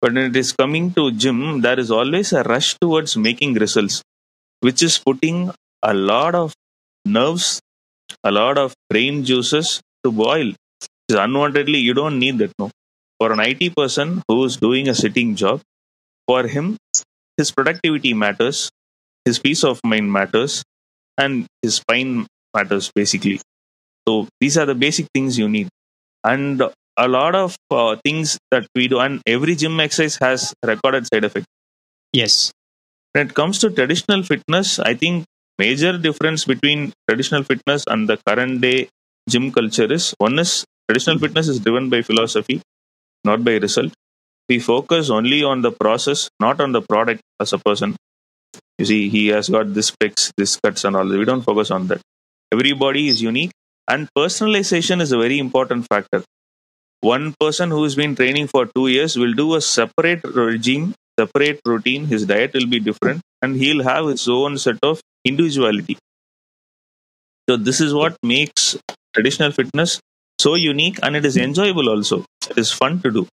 But 0.00 0.12
when 0.14 0.24
it 0.30 0.36
is 0.36 0.52
coming 0.52 0.92
to 0.94 1.10
gym 1.12 1.60
there 1.60 1.78
is 1.78 1.90
always 1.90 2.32
a 2.32 2.42
rush 2.44 2.74
towards 2.80 3.16
making 3.16 3.54
results 3.54 4.02
which 4.60 4.82
is 4.82 4.98
putting 4.98 5.50
a 5.82 5.94
lot 5.94 6.34
of 6.34 6.54
nerves 7.04 7.60
a 8.24 8.30
lot 8.32 8.58
of 8.58 8.74
brain 8.90 9.24
juices 9.24 9.80
to 10.04 10.12
boil. 10.12 10.52
Unwantedly 11.10 11.80
you 11.82 11.94
don't 11.94 12.18
need 12.18 12.38
that 12.38 12.52
no. 12.58 12.70
For 13.20 13.32
an 13.32 13.40
it 13.40 13.74
person 13.76 14.22
who 14.28 14.44
is 14.44 14.56
doing 14.56 14.88
a 14.88 14.94
sitting 14.94 15.36
job 15.36 15.62
for 16.26 16.46
him 16.46 16.76
his 17.36 17.50
productivity 17.52 18.14
matters 18.14 18.70
his 19.24 19.38
peace 19.38 19.64
of 19.64 19.80
mind 19.84 20.12
matters 20.12 20.62
and 21.18 21.46
his 21.62 21.76
spine 21.76 22.26
matters 22.54 22.90
basically. 22.94 23.40
So 24.08 24.28
these 24.40 24.58
are 24.58 24.66
the 24.66 24.74
basic 24.74 25.06
things 25.14 25.38
you 25.38 25.48
need. 25.48 25.68
And 26.24 26.62
a 26.98 27.08
lot 27.08 27.34
of 27.34 27.56
uh, 27.70 27.96
things 28.04 28.38
that 28.50 28.66
we 28.74 28.88
do 28.88 29.00
and 29.00 29.22
every 29.26 29.56
gym 29.56 29.80
exercise 29.80 30.18
has 30.20 30.54
recorded 30.64 31.06
side 31.06 31.24
effect 31.24 31.46
yes. 32.12 32.52
When 33.12 33.28
it 33.28 33.34
comes 33.34 33.58
to 33.60 33.70
traditional 33.70 34.22
fitness 34.22 34.78
i 34.80 34.94
think 34.94 35.24
major 35.58 35.92
difference 36.06 36.44
between 36.52 36.92
traditional 37.08 37.42
fitness 37.50 37.84
and 37.88 38.08
the 38.10 38.16
current 38.28 38.60
day 38.60 38.88
gym 39.30 39.52
culture 39.52 39.88
is 39.98 40.14
one 40.18 40.38
is 40.44 40.64
traditional 40.88 41.18
fitness 41.24 41.48
is 41.48 41.60
driven 41.60 41.90
by 41.90 42.02
philosophy 42.02 42.60
not 43.24 43.44
by 43.44 43.56
result. 43.58 43.92
We 44.48 44.58
focus 44.60 45.10
only 45.10 45.42
on 45.44 45.62
the 45.62 45.72
process 45.72 46.28
not 46.40 46.60
on 46.60 46.72
the 46.72 46.82
product 46.82 47.22
as 47.40 47.52
a 47.52 47.58
person 47.58 47.96
you 48.78 48.84
see 48.86 49.08
he 49.08 49.28
has 49.28 49.48
got 49.48 49.74
this 49.74 49.88
specs 49.88 50.32
this 50.36 50.56
cuts 50.64 50.84
and 50.84 50.96
all 50.96 51.06
we 51.08 51.24
don't 51.24 51.42
focus 51.42 51.70
on 51.70 51.86
that. 51.88 52.00
Everybody 52.52 53.08
is 53.08 53.20
unique 53.22 53.52
and 53.88 54.08
personalization 54.16 55.00
is 55.00 55.12
a 55.12 55.18
very 55.18 55.38
important 55.38 55.86
factor. 55.88 56.22
One 57.00 57.34
person 57.40 57.70
who 57.70 57.82
has 57.84 57.94
been 57.94 58.14
training 58.16 58.48
for 58.48 58.66
two 58.66 58.88
years 58.88 59.16
will 59.16 59.34
do 59.34 59.54
a 59.54 59.60
separate 59.60 60.24
regime 60.24 60.94
separate 61.18 61.60
routine. 61.64 62.06
His 62.06 62.26
diet 62.26 62.54
will 62.54 62.66
be 62.66 62.78
different 62.80 63.22
and 63.42 63.56
he'll 63.56 63.82
have 63.82 64.06
his 64.06 64.28
own 64.28 64.56
set 64.58 64.78
of 64.82 65.00
individuality. 65.24 65.98
So 67.48 67.56
this 67.56 67.80
is 67.80 67.92
what 67.94 68.16
makes 68.22 68.76
traditional 69.14 69.50
fitness 69.50 70.00
so 70.38 70.54
unique 70.54 70.98
and 71.02 71.16
it 71.16 71.24
is 71.24 71.36
enjoyable 71.36 71.88
also. 71.88 72.24
It 72.50 72.58
is 72.58 72.70
fun 72.70 73.00
to 73.02 73.10
do. 73.10 73.26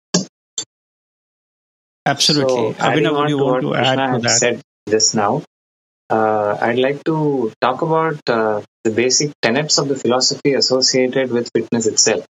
Absolutely. 2.06 2.74
So, 2.74 2.74
Abhinav, 2.74 2.80
adding 2.80 3.14
would 3.16 3.30
you 3.30 3.38
want 3.38 3.62
what 3.62 3.62
to 3.62 3.76
add 3.76 3.98
Krishna 3.98 4.14
to 4.14 4.20
that? 4.20 4.30
said 4.30 4.62
just 4.90 5.16
now, 5.16 5.44
uh, 6.10 6.58
I'd 6.62 6.80
like 6.80 7.04
to 7.06 7.52
talk 7.62 7.82
about 7.82 8.20
uh, 8.28 8.62
the 8.84 8.92
basic 8.92 9.32
tenets 9.42 9.78
of 9.78 9.88
the 9.88 9.96
philosophy 9.96 10.54
associated 10.54 11.32
with 11.32 11.50
fitness 11.56 11.88
itself. 11.88 12.26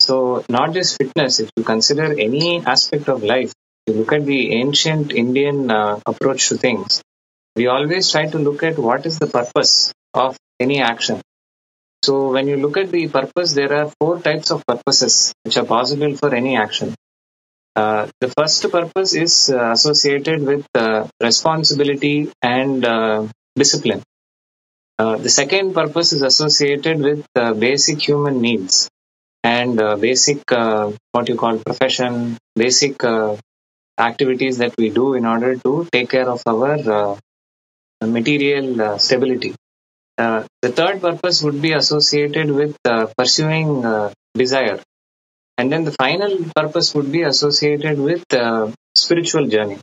So, 0.00 0.44
not 0.48 0.74
just 0.74 0.96
fitness, 0.98 1.40
if 1.40 1.50
you 1.56 1.64
consider 1.64 2.18
any 2.18 2.64
aspect 2.64 3.08
of 3.08 3.22
life, 3.22 3.52
you 3.86 3.94
look 3.94 4.12
at 4.12 4.26
the 4.26 4.52
ancient 4.54 5.12
Indian 5.12 5.70
uh, 5.70 6.00
approach 6.06 6.48
to 6.48 6.56
things, 6.56 7.02
we 7.56 7.66
always 7.68 8.10
try 8.10 8.26
to 8.28 8.38
look 8.38 8.62
at 8.62 8.78
what 8.78 9.06
is 9.06 9.18
the 9.18 9.26
purpose 9.26 9.92
of 10.14 10.36
any 10.60 10.80
action. 10.80 11.20
So, 12.04 12.32
when 12.32 12.48
you 12.48 12.56
look 12.56 12.76
at 12.76 12.90
the 12.90 13.08
purpose, 13.08 13.54
there 13.54 13.72
are 13.72 13.92
four 14.00 14.20
types 14.20 14.50
of 14.50 14.64
purposes 14.66 15.32
which 15.44 15.56
are 15.56 15.64
possible 15.64 16.16
for 16.16 16.34
any 16.34 16.56
action. 16.56 16.94
Uh, 17.78 18.08
the 18.22 18.28
first 18.36 18.60
purpose 18.72 19.12
is 19.14 19.34
uh, 19.50 19.70
associated 19.70 20.42
with 20.50 20.66
uh, 20.74 21.06
responsibility 21.22 22.28
and 22.42 22.84
uh, 22.84 23.24
discipline. 23.54 24.02
Uh, 24.98 25.16
the 25.16 25.28
second 25.28 25.74
purpose 25.74 26.12
is 26.12 26.22
associated 26.22 26.98
with 26.98 27.20
basic 27.66 28.02
human 28.08 28.40
needs 28.40 28.88
and 29.44 29.76
basic, 30.00 30.40
what 31.12 31.28
you 31.28 31.36
call 31.36 31.58
profession, 31.58 32.36
basic 32.56 32.96
activities 34.08 34.58
that 34.58 34.74
we 34.76 34.90
do 34.90 35.14
in 35.14 35.24
order 35.24 35.54
to 35.66 35.86
take 35.92 36.10
care 36.10 36.28
of 36.28 36.42
our 36.52 37.16
material 38.02 38.98
stability. 38.98 39.54
The 40.16 40.72
third 40.80 41.00
purpose 41.00 41.44
would 41.44 41.62
be 41.62 41.72
associated 41.74 42.50
with 42.50 42.76
pursuing 43.16 43.70
desire 44.34 44.80
and 45.58 45.72
then 45.72 45.84
the 45.84 45.92
final 45.92 46.32
purpose 46.56 46.94
would 46.94 47.10
be 47.12 47.22
associated 47.22 47.98
with 47.98 48.24
uh, 48.32 48.70
spiritual 48.96 49.46
journey. 49.48 49.78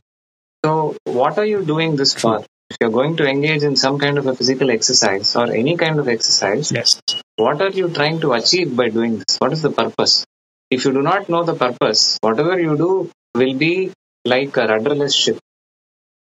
So 0.64 0.96
what 1.04 1.38
are 1.38 1.44
you 1.44 1.64
doing 1.64 1.96
this 1.96 2.14
for 2.14 2.44
if 2.70 2.76
you're 2.80 2.90
going 2.90 3.16
to 3.18 3.26
engage 3.28 3.62
in 3.62 3.76
some 3.76 3.98
kind 3.98 4.18
of 4.18 4.26
a 4.26 4.34
physical 4.34 4.70
exercise 4.70 5.36
or 5.36 5.46
any 5.52 5.76
kind 5.76 6.00
of 6.00 6.08
exercise 6.08 6.72
yes. 6.72 7.00
what 7.36 7.60
are 7.60 7.70
you 7.70 7.88
trying 7.88 8.20
to 8.22 8.32
achieve 8.32 8.74
by 8.74 8.88
doing 8.88 9.18
this? 9.18 9.36
What 9.38 9.52
is 9.52 9.62
the 9.62 9.70
purpose? 9.70 10.24
If 10.70 10.84
you 10.84 10.92
do 10.92 11.02
not 11.02 11.28
know 11.28 11.44
the 11.44 11.54
purpose 11.54 12.18
whatever 12.20 12.58
you 12.58 12.76
do 12.76 13.10
will 13.34 13.54
be 13.54 13.92
like 14.24 14.56
a 14.56 14.66
rudderless 14.66 15.14
ship. 15.14 15.38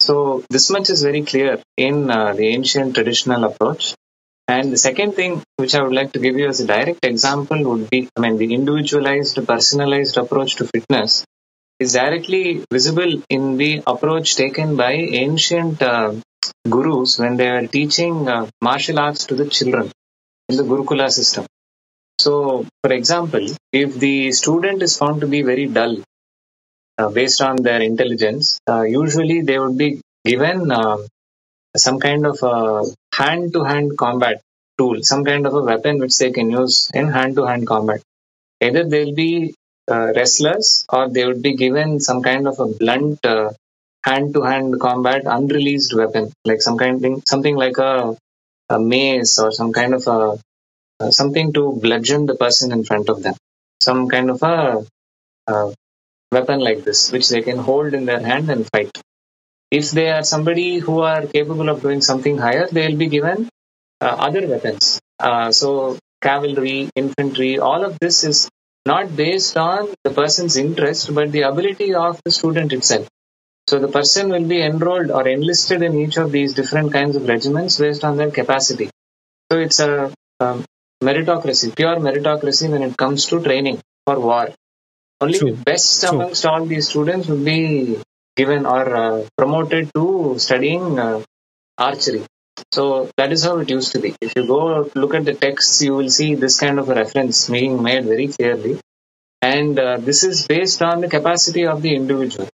So 0.01 0.43
this 0.49 0.69
much 0.69 0.89
is 0.91 1.01
very 1.01 1.23
clear 1.23 1.59
in 1.77 2.11
uh, 2.11 2.33
the 2.33 2.47
ancient 2.49 2.93
traditional 2.93 3.45
approach 3.45 3.95
and 4.47 4.71
the 4.71 4.77
second 4.77 5.13
thing 5.13 5.41
which 5.57 5.73
I 5.73 5.81
would 5.81 5.93
like 5.93 6.11
to 6.13 6.19
give 6.19 6.37
you 6.37 6.47
as 6.47 6.59
a 6.59 6.67
direct 6.67 7.03
example 7.03 7.63
would 7.63 7.89
be, 7.89 8.09
I 8.15 8.21
mean, 8.21 8.37
the 8.37 8.53
individualized, 8.53 9.39
personalized 9.47 10.17
approach 10.17 10.55
to 10.57 10.65
fitness 10.67 11.25
is 11.79 11.93
directly 11.93 12.63
visible 12.71 13.21
in 13.29 13.57
the 13.57 13.81
approach 13.87 14.35
taken 14.35 14.75
by 14.75 14.93
ancient 14.93 15.81
uh, 15.81 16.13
gurus 16.69 17.17
when 17.17 17.37
they 17.37 17.49
are 17.49 17.65
teaching 17.67 18.29
uh, 18.29 18.47
martial 18.61 18.99
arts 18.99 19.25
to 19.25 19.35
the 19.35 19.47
children 19.47 19.91
in 20.49 20.57
the 20.57 20.63
Gurukula 20.63 21.09
system. 21.09 21.45
So, 22.19 22.65
for 22.83 22.93
example, 22.93 23.45
if 23.73 23.95
the 23.95 24.31
student 24.31 24.81
is 24.83 24.97
found 24.97 25.21
to 25.21 25.27
be 25.27 25.41
very 25.41 25.65
dull 25.67 25.97
uh, 26.97 27.09
based 27.09 27.41
on 27.41 27.57
their 27.57 27.81
intelligence, 27.81 28.59
uh, 28.69 28.83
usually 28.83 29.41
they 29.41 29.59
would 29.59 29.77
be 29.77 30.01
given 30.23 30.71
uh, 30.71 30.97
some 31.75 31.99
kind 31.99 32.25
of 32.25 32.39
a 32.43 32.83
hand 33.13 33.53
to 33.53 33.63
hand 33.63 33.97
combat 33.97 34.41
tool, 34.77 35.01
some 35.01 35.23
kind 35.23 35.45
of 35.45 35.53
a 35.53 35.61
weapon 35.61 35.99
which 35.99 36.17
they 36.17 36.31
can 36.31 36.49
use 36.49 36.89
in 36.93 37.07
hand 37.07 37.35
to 37.35 37.45
hand 37.45 37.67
combat. 37.67 38.01
Either 38.61 38.83
they'll 38.83 39.15
be 39.15 39.53
uh, 39.89 40.11
wrestlers 40.15 40.85
or 40.89 41.09
they 41.09 41.25
would 41.25 41.41
be 41.41 41.55
given 41.55 41.99
some 41.99 42.21
kind 42.23 42.47
of 42.47 42.59
a 42.59 42.65
blunt 42.65 43.19
hand 44.05 44.33
to 44.33 44.41
hand 44.41 44.79
combat 44.79 45.23
unreleased 45.25 45.93
weapon, 45.95 46.31
like 46.45 46.61
some 46.61 46.77
kind 46.77 46.95
of 46.95 47.01
thing, 47.01 47.21
something 47.25 47.55
like 47.55 47.77
a, 47.77 48.15
a 48.69 48.79
mace 48.79 49.39
or 49.39 49.51
some 49.51 49.73
kind 49.73 49.93
of 49.93 50.05
a 50.07 50.37
uh, 50.99 51.11
something 51.11 51.51
to 51.53 51.73
bludgeon 51.73 52.25
the 52.25 52.35
person 52.35 52.71
in 52.71 52.83
front 52.83 53.09
of 53.09 53.21
them, 53.23 53.35
some 53.81 54.07
kind 54.07 54.29
of 54.29 54.41
a, 54.43 54.85
a 55.47 55.73
weapon 56.31 56.59
like 56.59 56.83
this, 56.83 57.11
which 57.11 57.27
they 57.29 57.41
can 57.41 57.57
hold 57.57 57.93
in 57.93 58.05
their 58.05 58.19
hand 58.19 58.49
and 58.49 58.67
fight 58.71 58.91
if 59.71 59.91
they 59.91 60.09
are 60.09 60.23
somebody 60.23 60.79
who 60.79 61.01
are 61.01 61.25
capable 61.25 61.69
of 61.69 61.81
doing 61.81 62.01
something 62.01 62.37
higher, 62.37 62.67
they 62.71 62.87
will 62.87 62.97
be 62.97 63.07
given 63.07 63.49
uh, 64.01 64.05
other 64.05 64.47
weapons. 64.47 64.99
Uh, 65.19 65.51
so 65.51 65.97
cavalry, 66.21 66.89
infantry, 66.95 67.59
all 67.59 67.83
of 67.83 67.97
this 67.99 68.23
is 68.23 68.49
not 68.85 69.15
based 69.15 69.57
on 69.57 69.89
the 70.03 70.11
person's 70.11 70.57
interest, 70.57 71.13
but 71.13 71.31
the 71.31 71.41
ability 71.41 71.93
of 71.93 72.21
the 72.23 72.31
student 72.31 72.71
itself. 72.71 73.07
So 73.67 73.79
the 73.79 73.87
person 73.87 74.29
will 74.29 74.47
be 74.47 74.61
enrolled 74.61 75.09
or 75.09 75.27
enlisted 75.27 75.81
in 75.81 75.99
each 75.99 76.17
of 76.17 76.31
these 76.31 76.53
different 76.53 76.93
kinds 76.93 77.15
of 77.15 77.27
regiments 77.27 77.79
based 77.79 78.03
on 78.03 78.15
their 78.17 78.29
capacity. 78.29 78.91
So 79.51 79.57
it's 79.57 79.79
a 79.79 80.13
um, 80.39 80.63
meritocracy, 81.03 81.75
pure 81.75 81.97
meritocracy 81.97 82.69
when 82.69 82.83
it 82.83 82.95
comes 82.95 83.25
to 83.27 83.41
training 83.41 83.81
for 84.05 84.19
war. 84.19 84.49
Only 85.19 85.39
True. 85.39 85.51
the 85.51 85.63
best 85.63 86.01
True. 86.01 86.09
amongst 86.09 86.45
all 86.45 86.65
these 86.65 86.89
students 86.89 87.27
will 87.27 87.43
be 87.43 87.97
given 88.35 88.65
or 88.65 88.95
uh, 88.95 89.27
promoted 89.37 89.91
to 89.93 90.35
studying 90.37 90.99
uh, 90.99 91.21
archery. 91.77 92.23
So 92.71 93.09
that 93.17 93.31
is 93.31 93.43
how 93.43 93.57
it 93.59 93.69
used 93.69 93.91
to 93.93 93.99
be. 93.99 94.15
If 94.21 94.33
you 94.35 94.47
go 94.47 94.89
look 94.95 95.13
at 95.13 95.25
the 95.25 95.33
texts, 95.33 95.81
you 95.81 95.93
will 95.95 96.09
see 96.09 96.35
this 96.35 96.59
kind 96.59 96.79
of 96.79 96.89
a 96.89 96.95
reference 96.95 97.49
being 97.49 97.81
made 97.81 98.05
very 98.05 98.27
clearly. 98.27 98.79
And 99.41 99.77
uh, 99.77 99.97
this 99.97 100.23
is 100.23 100.47
based 100.47 100.81
on 100.81 101.01
the 101.01 101.09
capacity 101.09 101.65
of 101.65 101.81
the 101.81 101.95
individual. 101.95 102.49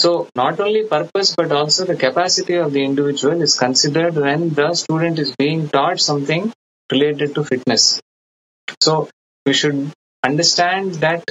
So 0.00 0.28
not 0.34 0.58
only 0.58 0.84
purpose, 0.84 1.34
but 1.36 1.52
also 1.52 1.84
the 1.84 1.96
capacity 1.96 2.54
of 2.54 2.72
the 2.72 2.84
individual 2.84 3.40
is 3.40 3.58
considered 3.58 4.16
when 4.16 4.50
the 4.50 4.74
student 4.74 5.18
is 5.18 5.36
being 5.36 5.68
taught 5.68 6.00
something 6.00 6.52
related 6.90 7.34
to 7.36 7.44
fitness. 7.44 8.00
So 8.80 9.08
we 9.46 9.52
should 9.52 9.92
understand 10.24 10.94
that 11.06 11.24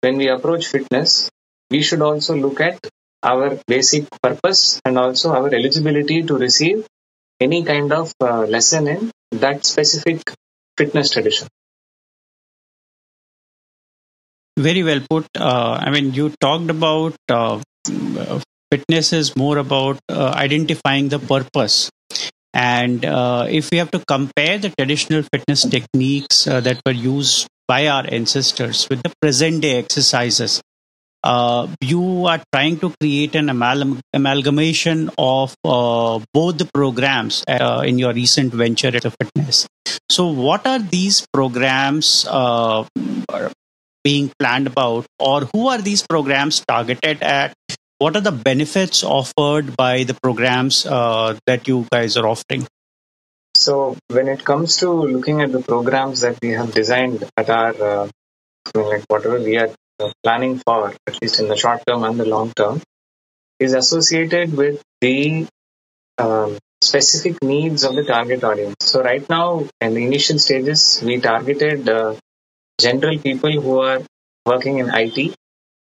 when 0.00 0.16
we 0.16 0.28
approach 0.28 0.68
fitness, 0.68 1.28
we 1.70 1.82
should 1.82 2.00
also 2.00 2.34
look 2.34 2.60
at 2.60 2.78
our 3.22 3.58
basic 3.66 4.06
purpose 4.22 4.80
and 4.84 4.98
also 4.98 5.32
our 5.32 5.48
eligibility 5.54 6.22
to 6.22 6.36
receive 6.36 6.86
any 7.40 7.64
kind 7.64 7.92
of 7.92 8.12
uh, 8.20 8.42
lesson 8.42 8.88
in 8.88 9.10
that 9.32 9.64
specific 9.66 10.32
fitness 10.76 11.10
tradition. 11.10 11.48
Very 14.58 14.82
well 14.82 15.00
put. 15.08 15.26
Uh, 15.36 15.78
I 15.80 15.90
mean, 15.90 16.12
you 16.14 16.30
talked 16.40 16.68
about 16.70 17.14
uh, 17.28 17.60
fitness 18.70 19.12
is 19.12 19.36
more 19.36 19.58
about 19.58 19.98
uh, 20.08 20.32
identifying 20.34 21.08
the 21.08 21.18
purpose. 21.18 21.90
And 22.52 23.04
uh, 23.04 23.46
if 23.48 23.70
we 23.70 23.78
have 23.78 23.90
to 23.92 24.02
compare 24.06 24.58
the 24.58 24.70
traditional 24.70 25.22
fitness 25.22 25.62
techniques 25.62 26.46
uh, 26.46 26.60
that 26.60 26.80
were 26.84 26.92
used 26.92 27.46
by 27.68 27.86
our 27.88 28.04
ancestors 28.08 28.88
with 28.88 29.02
the 29.02 29.12
present 29.20 29.62
day 29.62 29.78
exercises, 29.78 30.60
uh, 31.24 31.66
you 31.80 32.26
are 32.26 32.40
trying 32.52 32.78
to 32.78 32.92
create 33.00 33.34
an 33.34 33.48
amal- 33.48 33.98
amalgamation 34.12 35.10
of 35.18 35.54
uh, 35.64 36.20
both 36.32 36.58
the 36.58 36.68
programs 36.72 37.44
uh, 37.48 37.82
in 37.84 37.98
your 37.98 38.12
recent 38.12 38.52
venture 38.52 38.88
at 38.88 39.02
the 39.02 39.10
fitness. 39.10 39.66
So, 40.10 40.28
what 40.28 40.66
are 40.66 40.78
these 40.78 41.26
programs 41.32 42.26
uh, 42.28 42.84
being 44.04 44.30
planned 44.38 44.66
about, 44.66 45.06
or 45.18 45.42
who 45.52 45.68
are 45.68 45.78
these 45.78 46.06
programs 46.06 46.64
targeted 46.66 47.22
at? 47.22 47.54
What 47.98 48.14
are 48.14 48.20
the 48.20 48.32
benefits 48.32 49.02
offered 49.02 49.76
by 49.76 50.04
the 50.04 50.14
programs 50.14 50.86
uh, 50.86 51.36
that 51.46 51.66
you 51.66 51.86
guys 51.90 52.16
are 52.16 52.28
offering? 52.28 52.66
So, 53.56 53.96
when 54.06 54.28
it 54.28 54.44
comes 54.44 54.76
to 54.78 54.90
looking 54.90 55.42
at 55.42 55.50
the 55.50 55.60
programs 55.60 56.20
that 56.20 56.38
we 56.40 56.50
have 56.50 56.72
designed 56.72 57.28
at 57.36 57.50
our, 57.50 57.74
uh, 57.82 58.08
like 58.74 59.04
whatever 59.08 59.40
we 59.40 59.56
are 59.56 59.70
planning 60.22 60.58
for, 60.58 60.94
at 61.06 61.22
least 61.22 61.40
in 61.40 61.48
the 61.48 61.56
short 61.56 61.82
term 61.86 62.04
and 62.04 62.18
the 62.18 62.24
long 62.24 62.52
term, 62.52 62.80
is 63.58 63.74
associated 63.74 64.56
with 64.56 64.82
the 65.00 65.46
um, 66.18 66.58
specific 66.82 67.42
needs 67.42 67.84
of 67.84 67.94
the 67.94 68.04
target 68.04 68.44
audience. 68.44 68.76
So, 68.80 69.02
right 69.02 69.28
now, 69.28 69.66
in 69.80 69.94
the 69.94 70.04
initial 70.04 70.38
stages, 70.38 71.02
we 71.04 71.20
targeted 71.20 71.88
uh, 71.88 72.14
general 72.80 73.18
people 73.18 73.52
who 73.52 73.80
are 73.80 74.00
working 74.46 74.78
in 74.78 74.90
IT, 74.92 75.34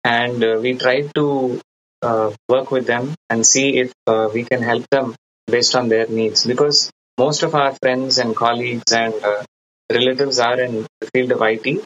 and 0.04 0.44
uh, 0.44 0.60
we 0.62 0.76
tried 0.76 1.14
to 1.16 1.62
uh, 2.02 2.32
work 2.50 2.72
with 2.72 2.86
them 2.86 3.16
and 3.30 3.46
see 3.46 3.78
if 3.78 3.94
uh, 4.08 4.30
we 4.34 4.44
can 4.44 4.62
help 4.62 4.86
them 4.90 5.16
based 5.48 5.76
on 5.76 5.90
their 5.90 6.08
needs. 6.08 6.46
Because 6.46 6.92
most 7.18 7.44
of 7.44 7.56
our 7.56 7.74
friends 7.82 8.18
and 8.18 8.36
colleagues 8.36 8.92
and 8.92 9.14
uh, 9.24 9.44
relatives 9.92 10.40
are 10.40 10.60
in 10.60 10.86
the 11.00 11.08
field 11.14 11.32
of 11.32 11.42
IT. 11.42 11.86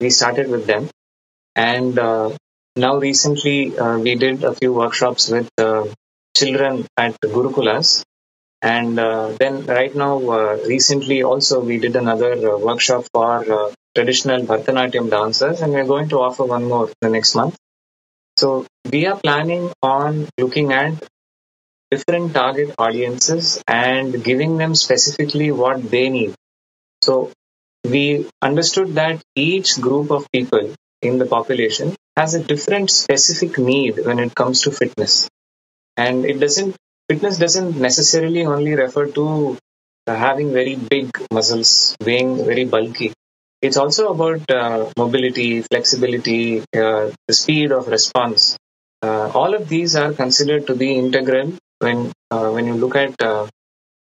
We 0.00 0.10
started 0.10 0.50
with 0.50 0.66
them, 0.66 0.90
and 1.56 1.98
uh, 1.98 2.30
now 2.76 2.96
recently 2.98 3.76
uh, 3.78 3.98
we 3.98 4.14
did 4.14 4.44
a 4.44 4.54
few 4.54 4.72
workshops 4.72 5.28
with 5.28 5.50
uh, 5.58 5.86
children 6.36 6.86
at 6.96 7.18
Gurukulas. 7.20 8.04
And 8.62 8.98
then 8.98 9.66
right 9.66 9.94
now, 9.94 10.18
recently 10.66 11.22
also 11.22 11.60
we 11.60 11.78
did 11.78 11.94
another 11.94 12.58
workshop 12.58 13.04
for 13.12 13.72
traditional 13.94 14.42
Bharatanatyam 14.42 15.08
dancers, 15.10 15.60
and 15.60 15.72
we're 15.72 15.84
going 15.84 16.08
to 16.08 16.20
offer 16.20 16.44
one 16.44 16.64
more 16.64 16.90
the 17.00 17.10
next 17.10 17.34
month. 17.36 17.54
So 18.38 18.66
we 18.90 19.06
are 19.06 19.20
planning 19.20 19.72
on 19.82 20.28
looking 20.38 20.72
at 20.72 20.94
different 21.90 22.34
target 22.34 22.74
audiences 22.78 23.62
and 23.68 24.24
giving 24.24 24.56
them 24.56 24.74
specifically 24.74 25.52
what 25.52 25.90
they 25.90 26.08
need. 26.08 26.34
So 27.02 27.30
we 27.84 28.28
understood 28.42 28.94
that 28.96 29.22
each 29.36 29.80
group 29.80 30.10
of 30.10 30.26
people 30.32 30.74
in 31.02 31.18
the 31.18 31.26
population 31.26 31.94
has 32.16 32.34
a 32.34 32.42
different 32.42 32.90
specific 32.90 33.58
need 33.58 34.04
when 34.04 34.18
it 34.18 34.34
comes 34.34 34.62
to 34.62 34.70
fitness. 34.70 35.28
And 35.96 36.24
it 36.24 36.40
doesn't, 36.40 36.76
fitness 37.08 37.38
doesn't 37.38 37.76
necessarily 37.76 38.44
only 38.46 38.74
refer 38.74 39.06
to 39.06 39.58
having 40.06 40.52
very 40.52 40.76
big 40.76 41.10
muscles, 41.32 41.96
being 42.04 42.44
very 42.44 42.64
bulky. 42.64 43.12
It's 43.62 43.76
also 43.76 44.12
about 44.12 44.50
uh, 44.50 44.90
mobility, 44.96 45.62
flexibility, 45.62 46.60
uh, 46.60 47.10
the 47.26 47.34
speed 47.34 47.72
of 47.72 47.88
response. 47.88 48.56
Uh, 49.02 49.30
all 49.30 49.54
of 49.54 49.68
these 49.68 49.96
are 49.96 50.12
considered 50.12 50.66
to 50.68 50.74
be 50.74 50.94
integral 50.94 51.52
when 51.78 52.12
uh, 52.30 52.50
when 52.50 52.66
you 52.66 52.74
look 52.74 52.96
at 52.96 53.20
uh, 53.20 53.46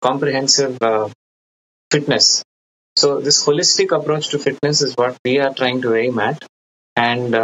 comprehensive 0.00 0.78
uh, 0.82 1.08
fitness. 1.90 2.42
So 2.96 3.20
this 3.20 3.44
holistic 3.44 3.96
approach 3.96 4.28
to 4.28 4.38
fitness 4.38 4.82
is 4.82 4.94
what 4.94 5.16
we 5.24 5.38
are 5.38 5.54
trying 5.54 5.82
to 5.82 5.94
aim 5.94 6.18
at, 6.18 6.42
and 7.08 7.34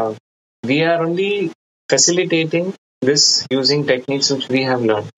we 0.70 0.82
are 0.82 1.00
only 1.06 1.52
facilitating 1.88 2.74
this 3.02 3.46
using 3.50 3.86
techniques 3.86 4.30
which 4.30 4.48
we 4.48 4.62
have 4.64 4.82
learned. 4.82 5.12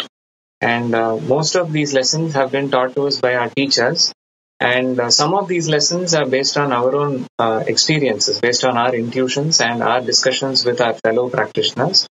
And 0.61 0.95
uh, 0.95 1.17
most 1.17 1.55
of 1.55 1.73
these 1.73 1.95
lessons 1.95 2.35
have 2.35 2.51
been 2.53 2.71
taught 2.71 2.95
to 2.97 3.07
us 3.07 3.21
by 3.21 3.35
our 3.35 3.49
teachers. 3.49 4.13
And 4.61 4.99
uh, 4.99 5.11
some 5.11 5.35
of 5.35 5.47
these 5.47 5.69
lessons 5.69 6.15
are 6.15 6.27
based 6.27 6.57
on 6.59 6.73
our 6.73 6.95
own 6.95 7.27
uh, 7.39 7.63
experiences, 7.67 8.41
based 8.41 8.65
on 8.65 8.77
our 8.77 8.93
intuitions 8.95 9.61
and 9.61 9.83
our 9.83 10.01
discussions 10.01 10.65
with 10.65 10.81
our 10.81 10.95
fellow 10.95 11.29
practitioners. 11.31 12.09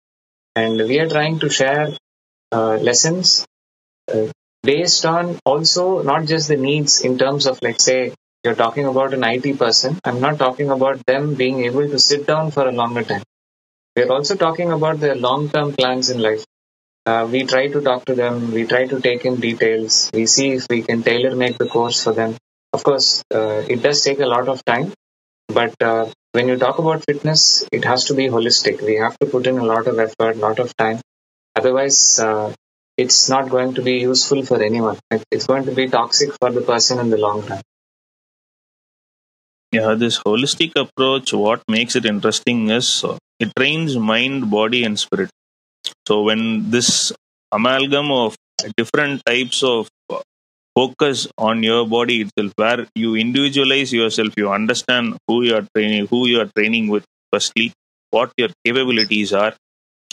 And 0.55 0.77
we 0.77 0.99
are 0.99 1.07
trying 1.07 1.39
to 1.39 1.49
share 1.49 1.89
uh, 2.51 2.75
lessons 2.89 3.45
uh, 4.11 4.27
based 4.63 5.05
on 5.05 5.37
also 5.45 6.01
not 6.01 6.25
just 6.25 6.47
the 6.47 6.57
needs 6.57 7.01
in 7.01 7.19
terms 7.19 7.45
of, 7.45 7.59
like, 7.61 7.79
say, 7.79 8.13
you're 8.43 8.55
talking 8.55 8.85
about 8.85 9.13
an 9.13 9.23
IT 9.23 9.57
person. 9.59 9.99
I'm 10.03 10.19
not 10.19 10.39
talking 10.39 10.69
about 10.69 11.05
them 11.05 11.35
being 11.35 11.63
able 11.65 11.87
to 11.87 11.99
sit 11.99 12.25
down 12.25 12.51
for 12.51 12.67
a 12.67 12.71
longer 12.71 13.03
time. 13.03 13.23
We're 13.95 14.11
also 14.11 14.35
talking 14.35 14.71
about 14.71 14.99
their 14.99 15.15
long 15.15 15.49
term 15.49 15.73
plans 15.73 16.09
in 16.09 16.19
life. 16.21 16.43
Uh, 17.05 17.27
we 17.31 17.43
try 17.45 17.67
to 17.67 17.81
talk 17.81 18.05
to 18.05 18.15
them, 18.15 18.51
we 18.51 18.65
try 18.65 18.85
to 18.85 18.99
take 19.01 19.25
in 19.25 19.35
details, 19.37 20.09
we 20.13 20.25
see 20.27 20.51
if 20.51 20.67
we 20.69 20.83
can 20.83 21.01
tailor 21.01 21.35
make 21.35 21.57
the 21.57 21.67
course 21.67 22.03
for 22.03 22.13
them. 22.13 22.35
Of 22.73 22.83
course, 22.83 23.23
uh, 23.33 23.63
it 23.67 23.81
does 23.81 24.03
take 24.03 24.19
a 24.19 24.27
lot 24.27 24.47
of 24.47 24.63
time, 24.65 24.93
but 25.47 25.73
uh, 25.81 26.09
when 26.31 26.47
you 26.47 26.57
talk 26.57 26.77
about 26.77 27.03
fitness, 27.05 27.67
it 27.71 27.83
has 27.85 28.05
to 28.05 28.13
be 28.13 28.27
holistic. 28.27 28.81
We 28.81 28.95
have 28.97 29.17
to 29.19 29.25
put 29.25 29.47
in 29.47 29.57
a 29.57 29.65
lot 29.65 29.87
of 29.87 29.99
effort, 29.99 30.35
a 30.35 30.39
lot 30.39 30.59
of 30.59 30.75
time. 30.77 31.01
Otherwise, 31.55 32.19
uh, 32.19 32.53
it's 32.97 33.29
not 33.29 33.49
going 33.49 33.73
to 33.73 33.81
be 33.81 33.99
useful 33.99 34.45
for 34.45 34.61
anyone. 34.61 34.99
It's 35.31 35.47
going 35.47 35.65
to 35.65 35.71
be 35.71 35.87
toxic 35.89 36.31
for 36.39 36.51
the 36.51 36.61
person 36.61 36.99
in 36.99 37.09
the 37.09 37.17
long 37.17 37.41
run. 37.41 37.61
Yeah, 39.71 39.93
this 39.95 40.19
holistic 40.19 40.71
approach, 40.75 41.33
what 41.33 41.61
makes 41.67 41.95
it 41.95 42.05
interesting 42.05 42.69
is 42.69 43.03
uh, 43.03 43.17
it 43.39 43.51
trains 43.57 43.97
mind, 43.97 44.51
body, 44.51 44.83
and 44.83 44.99
spirit. 44.99 45.29
So 46.07 46.23
when 46.23 46.69
this 46.71 47.13
amalgam 47.51 48.11
of 48.11 48.35
different 48.77 49.23
types 49.25 49.63
of 49.63 49.89
uh, 50.09 50.21
focus 50.75 51.27
on 51.37 51.63
your 51.63 51.87
body 51.87 52.21
itself, 52.21 52.53
where 52.57 52.87
you 52.95 53.15
individualize 53.15 53.93
yourself, 53.93 54.33
you 54.37 54.51
understand 54.51 55.17
who 55.27 55.43
you 55.43 55.55
are 55.55 55.67
training, 55.75 56.07
who 56.07 56.27
you 56.27 56.41
are 56.41 56.49
training 56.57 56.89
with, 56.89 57.05
firstly, 57.31 57.73
what 58.11 58.31
your 58.37 58.49
capabilities 58.65 59.33
are, 59.33 59.53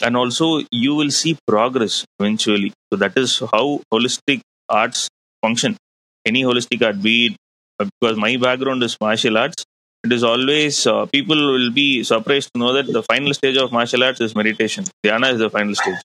and 0.03 0.17
also 0.17 0.61
you 0.71 0.95
will 0.95 1.11
see 1.11 1.37
progress 1.47 2.05
eventually. 2.19 2.73
So 2.91 2.97
that 2.99 3.17
is 3.17 3.39
how 3.51 3.81
holistic 3.93 4.41
arts 4.69 5.09
function. 5.41 5.77
Any 6.25 6.43
holistic 6.43 6.85
art, 6.85 7.01
be 7.01 7.27
it 7.27 7.37
because 7.85 8.17
my 8.17 8.35
background 8.37 8.83
is 8.83 8.97
martial 9.01 9.37
arts 9.37 9.65
it 10.03 10.13
is 10.13 10.23
always 10.23 10.87
uh, 10.87 11.05
people 11.07 11.35
will 11.35 11.71
be 11.71 12.03
surprised 12.03 12.49
to 12.53 12.59
know 12.59 12.71
that 12.73 12.87
the 12.87 13.03
final 13.03 13.33
stage 13.33 13.57
of 13.57 13.71
martial 13.71 14.03
arts 14.03 14.21
is 14.21 14.33
meditation. 14.33 14.85
Dhyana 15.05 15.33
is 15.33 15.39
the 15.39 15.49
final 15.49 15.75
stage. 15.75 15.97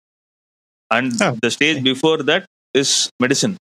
And 0.90 1.12
oh, 1.22 1.38
the 1.40 1.50
stage 1.50 1.82
before 1.82 2.22
that 2.24 2.46
is 2.74 3.10
medicine. 3.20 3.56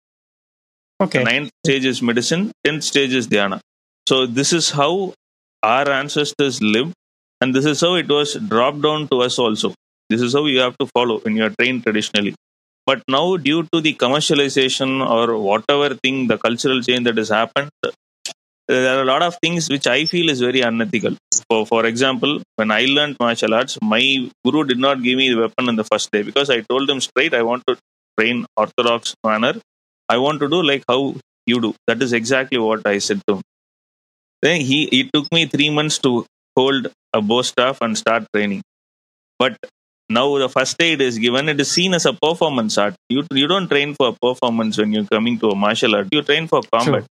Okay. 1.02 1.18
the 1.18 1.24
ninth 1.24 1.50
stage 1.64 1.84
is 1.84 2.02
medicine 2.02 2.52
tenth 2.64 2.84
stage 2.84 3.12
is 3.12 3.26
dhyana. 3.26 3.60
So 4.08 4.26
this 4.26 4.52
is 4.52 4.70
how 4.70 5.14
our 5.62 5.90
ancestors 5.90 6.62
lived 6.62 6.92
and 7.40 7.54
this 7.54 7.64
is 7.64 7.80
how 7.80 7.94
it 7.94 8.08
was 8.08 8.34
dropped 8.34 8.82
down 8.82 9.08
to 9.08 9.22
us 9.22 9.38
also. 9.38 9.74
This 10.10 10.20
is 10.20 10.32
how 10.34 10.46
you 10.46 10.60
have 10.60 10.76
to 10.78 10.86
follow 10.86 11.18
when 11.20 11.36
you 11.36 11.44
are 11.44 11.54
trained 11.58 11.82
traditionally 11.82 12.34
but 12.86 13.02
now 13.08 13.36
due 13.36 13.62
to 13.72 13.80
the 13.80 13.94
commercialization 13.94 14.90
or 15.16 15.38
whatever 15.38 15.94
thing 15.94 16.26
the 16.26 16.38
cultural 16.38 16.80
change 16.82 17.04
that 17.04 17.16
has 17.16 17.28
happened 17.28 17.70
there 18.70 18.96
are 18.96 19.02
a 19.02 19.04
lot 19.04 19.22
of 19.22 19.36
things 19.42 19.68
which 19.68 19.86
I 19.86 20.04
feel 20.04 20.28
is 20.30 20.40
very 20.40 20.60
unethical. 20.60 21.16
For 21.48 21.66
for 21.66 21.86
example, 21.86 22.40
when 22.56 22.70
I 22.70 22.84
learned 22.96 23.16
martial 23.18 23.52
arts, 23.52 23.76
my 23.82 24.02
guru 24.44 24.62
did 24.64 24.78
not 24.78 25.02
give 25.02 25.16
me 25.18 25.28
the 25.32 25.40
weapon 25.40 25.68
in 25.68 25.76
the 25.76 25.86
first 25.92 26.10
day 26.12 26.22
because 26.22 26.50
I 26.50 26.60
told 26.60 26.88
him 26.88 27.00
straight, 27.00 27.34
I 27.34 27.42
want 27.42 27.64
to 27.66 27.76
train 28.18 28.46
orthodox 28.56 29.14
manner. 29.24 29.54
I 30.08 30.18
want 30.18 30.40
to 30.40 30.48
do 30.48 30.62
like 30.62 30.84
how 30.88 31.16
you 31.46 31.60
do. 31.60 31.74
That 31.88 32.00
is 32.02 32.12
exactly 32.12 32.58
what 32.58 32.86
I 32.86 32.98
said 32.98 33.20
to 33.26 33.36
him. 33.36 33.42
Then 34.42 34.60
he 34.60 34.84
it 35.00 35.10
took 35.12 35.32
me 35.32 35.46
three 35.46 35.70
months 35.70 35.98
to 36.06 36.26
hold 36.56 36.88
a 37.12 37.20
bow 37.20 37.42
staff 37.42 37.78
and 37.80 37.98
start 37.98 38.26
training. 38.34 38.62
But 39.38 39.58
now 40.10 40.26
the 40.42 40.48
first 40.48 40.76
aid 40.82 41.00
is 41.00 41.18
given. 41.18 41.48
It 41.48 41.60
is 41.64 41.70
seen 41.70 41.94
as 41.94 42.04
a 42.04 42.12
performance 42.12 42.76
art. 42.84 42.94
You 43.08 43.24
you 43.40 43.46
don't 43.52 43.68
train 43.74 43.94
for 43.94 44.08
performance 44.20 44.78
when 44.82 44.92
you're 44.92 45.10
coming 45.16 45.38
to 45.44 45.50
a 45.50 45.56
martial 45.64 45.94
art. 46.00 46.08
You 46.12 46.22
train 46.22 46.48
for 46.48 46.62
combat. 46.74 47.06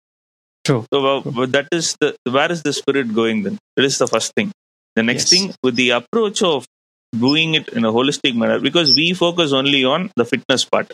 True. 0.64 0.84
True. 0.84 0.86
So 0.92 1.18
uh, 1.18 1.46
that 1.56 1.68
is 1.72 1.96
the 2.00 2.14
where 2.38 2.52
is 2.52 2.62
the 2.62 2.74
spirit 2.80 3.14
going 3.20 3.44
then? 3.44 3.58
That 3.76 3.84
is 3.90 3.98
the 3.98 4.08
first 4.14 4.34
thing. 4.34 4.52
The 4.96 5.04
next 5.10 5.32
yes. 5.32 5.40
thing 5.40 5.54
with 5.62 5.76
the 5.76 5.90
approach 6.00 6.42
of 6.42 6.66
doing 7.26 7.54
it 7.54 7.68
in 7.68 7.84
a 7.84 7.92
holistic 7.92 8.34
manner, 8.34 8.58
because 8.60 8.94
we 8.94 9.14
focus 9.14 9.52
only 9.52 9.84
on 9.84 10.10
the 10.16 10.26
fitness 10.32 10.64
part. 10.64 10.92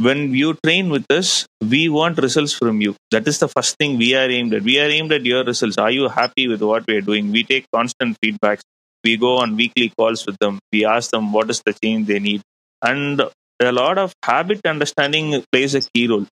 when 0.00 0.34
you 0.34 0.54
train 0.64 0.88
with 0.88 1.04
us, 1.10 1.46
we 1.60 1.88
want 1.88 2.18
results 2.18 2.54
from 2.54 2.80
you. 2.80 2.96
That 3.10 3.28
is 3.28 3.38
the 3.38 3.48
first 3.48 3.76
thing 3.76 3.98
we 3.98 4.14
are 4.14 4.28
aimed 4.30 4.54
at. 4.54 4.62
We 4.62 4.80
are 4.80 4.88
aimed 4.88 5.12
at 5.12 5.26
your 5.26 5.44
results. 5.44 5.76
Are 5.76 5.90
you 5.90 6.08
happy 6.08 6.48
with 6.48 6.62
what 6.62 6.84
we 6.88 6.96
are 6.96 7.00
doing? 7.02 7.30
We 7.30 7.44
take 7.44 7.66
constant 7.74 8.16
feedbacks. 8.24 8.62
We 9.04 9.16
go 9.16 9.38
on 9.38 9.56
weekly 9.56 9.92
calls 9.98 10.26
with 10.26 10.36
them. 10.38 10.58
We 10.72 10.84
ask 10.84 11.10
them 11.10 11.32
what 11.32 11.50
is 11.50 11.62
the 11.64 11.72
change 11.82 12.06
they 12.06 12.18
need. 12.18 12.42
And 12.82 13.22
a 13.62 13.72
lot 13.72 13.98
of 13.98 14.12
habit 14.24 14.60
understanding 14.66 15.44
plays 15.52 15.74
a 15.74 15.80
key 15.82 16.06
role. 16.08 16.26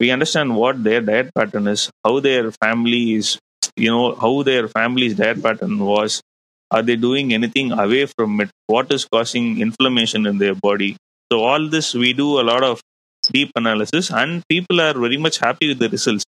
We 0.00 0.10
understand 0.10 0.54
what 0.56 0.82
their 0.84 1.00
diet 1.00 1.30
pattern 1.34 1.68
is, 1.68 1.90
how 2.04 2.20
their 2.20 2.50
family 2.52 3.14
is, 3.14 3.38
you 3.76 3.90
know, 3.90 4.14
how 4.14 4.42
their 4.42 4.68
family's 4.68 5.14
diet 5.14 5.42
pattern 5.42 5.78
was. 5.78 6.20
Are 6.70 6.82
they 6.82 6.96
doing 6.96 7.32
anything 7.32 7.72
away 7.72 8.06
from 8.06 8.40
it? 8.40 8.50
What 8.66 8.92
is 8.92 9.04
causing 9.06 9.60
inflammation 9.60 10.26
in 10.26 10.38
their 10.38 10.54
body? 10.54 10.96
So 11.32 11.44
all 11.44 11.68
this 11.68 11.94
we 11.94 12.12
do 12.12 12.40
a 12.40 12.44
lot 12.52 12.62
of 12.64 12.80
deep 13.32 13.50
analysis 13.56 14.10
and 14.10 14.42
people 14.48 14.80
are 14.80 14.94
very 14.94 15.16
much 15.16 15.38
happy 15.38 15.68
with 15.68 15.78
the 15.78 15.88
results. 15.88 16.24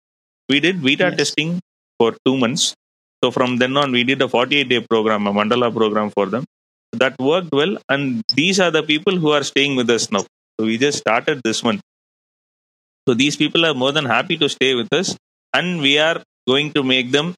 We 0.48 0.60
did 0.60 0.82
beta 0.82 1.04
Yes. 1.10 1.16
testing 1.18 1.60
for 1.98 2.16
two 2.24 2.36
months. 2.36 2.74
So 3.22 3.30
from 3.30 3.56
then 3.58 3.76
on, 3.76 3.92
we 3.92 4.04
did 4.04 4.22
a 4.22 4.28
48 4.28 4.68
day 4.68 4.80
program, 4.80 5.26
a 5.26 5.32
Mandala 5.32 5.74
program 5.74 6.10
for 6.10 6.26
them. 6.26 6.44
That 6.92 7.14
worked 7.18 7.52
well. 7.52 7.76
And 7.88 8.22
these 8.34 8.60
are 8.60 8.70
the 8.70 8.82
people 8.82 9.16
who 9.16 9.30
are 9.30 9.42
staying 9.42 9.76
with 9.76 9.90
us 9.90 10.10
now. 10.10 10.20
So 10.58 10.66
we 10.66 10.78
just 10.78 10.98
started 10.98 11.40
this 11.44 11.62
one. 11.62 11.80
So 13.08 13.14
these 13.14 13.36
people 13.36 13.64
are 13.66 13.74
more 13.74 13.92
than 13.92 14.04
happy 14.04 14.36
to 14.38 14.48
stay 14.48 14.74
with 14.74 14.92
us. 14.92 15.16
And 15.54 15.80
we 15.80 15.98
are 15.98 16.22
going 16.46 16.72
to 16.72 16.82
make 16.82 17.10
them 17.10 17.34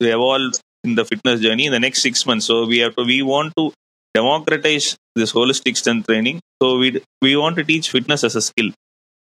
evolve 0.00 0.54
in 0.82 0.94
the 0.94 1.04
fitness 1.04 1.40
journey 1.40 1.66
in 1.66 1.72
the 1.72 1.80
next 1.80 2.02
six 2.02 2.26
months. 2.26 2.46
So 2.46 2.66
we 2.66 2.78
have 2.78 2.94
to, 2.96 3.04
we 3.04 3.22
want 3.22 3.52
to 3.58 3.72
democratize 4.14 4.96
this 5.14 5.32
holistic 5.32 5.76
strength 5.76 6.06
training. 6.06 6.40
So 6.62 6.78
we 6.78 7.02
we 7.22 7.36
want 7.36 7.56
to 7.56 7.64
teach 7.64 7.90
fitness 7.90 8.24
as 8.24 8.36
a 8.36 8.42
skill, 8.42 8.70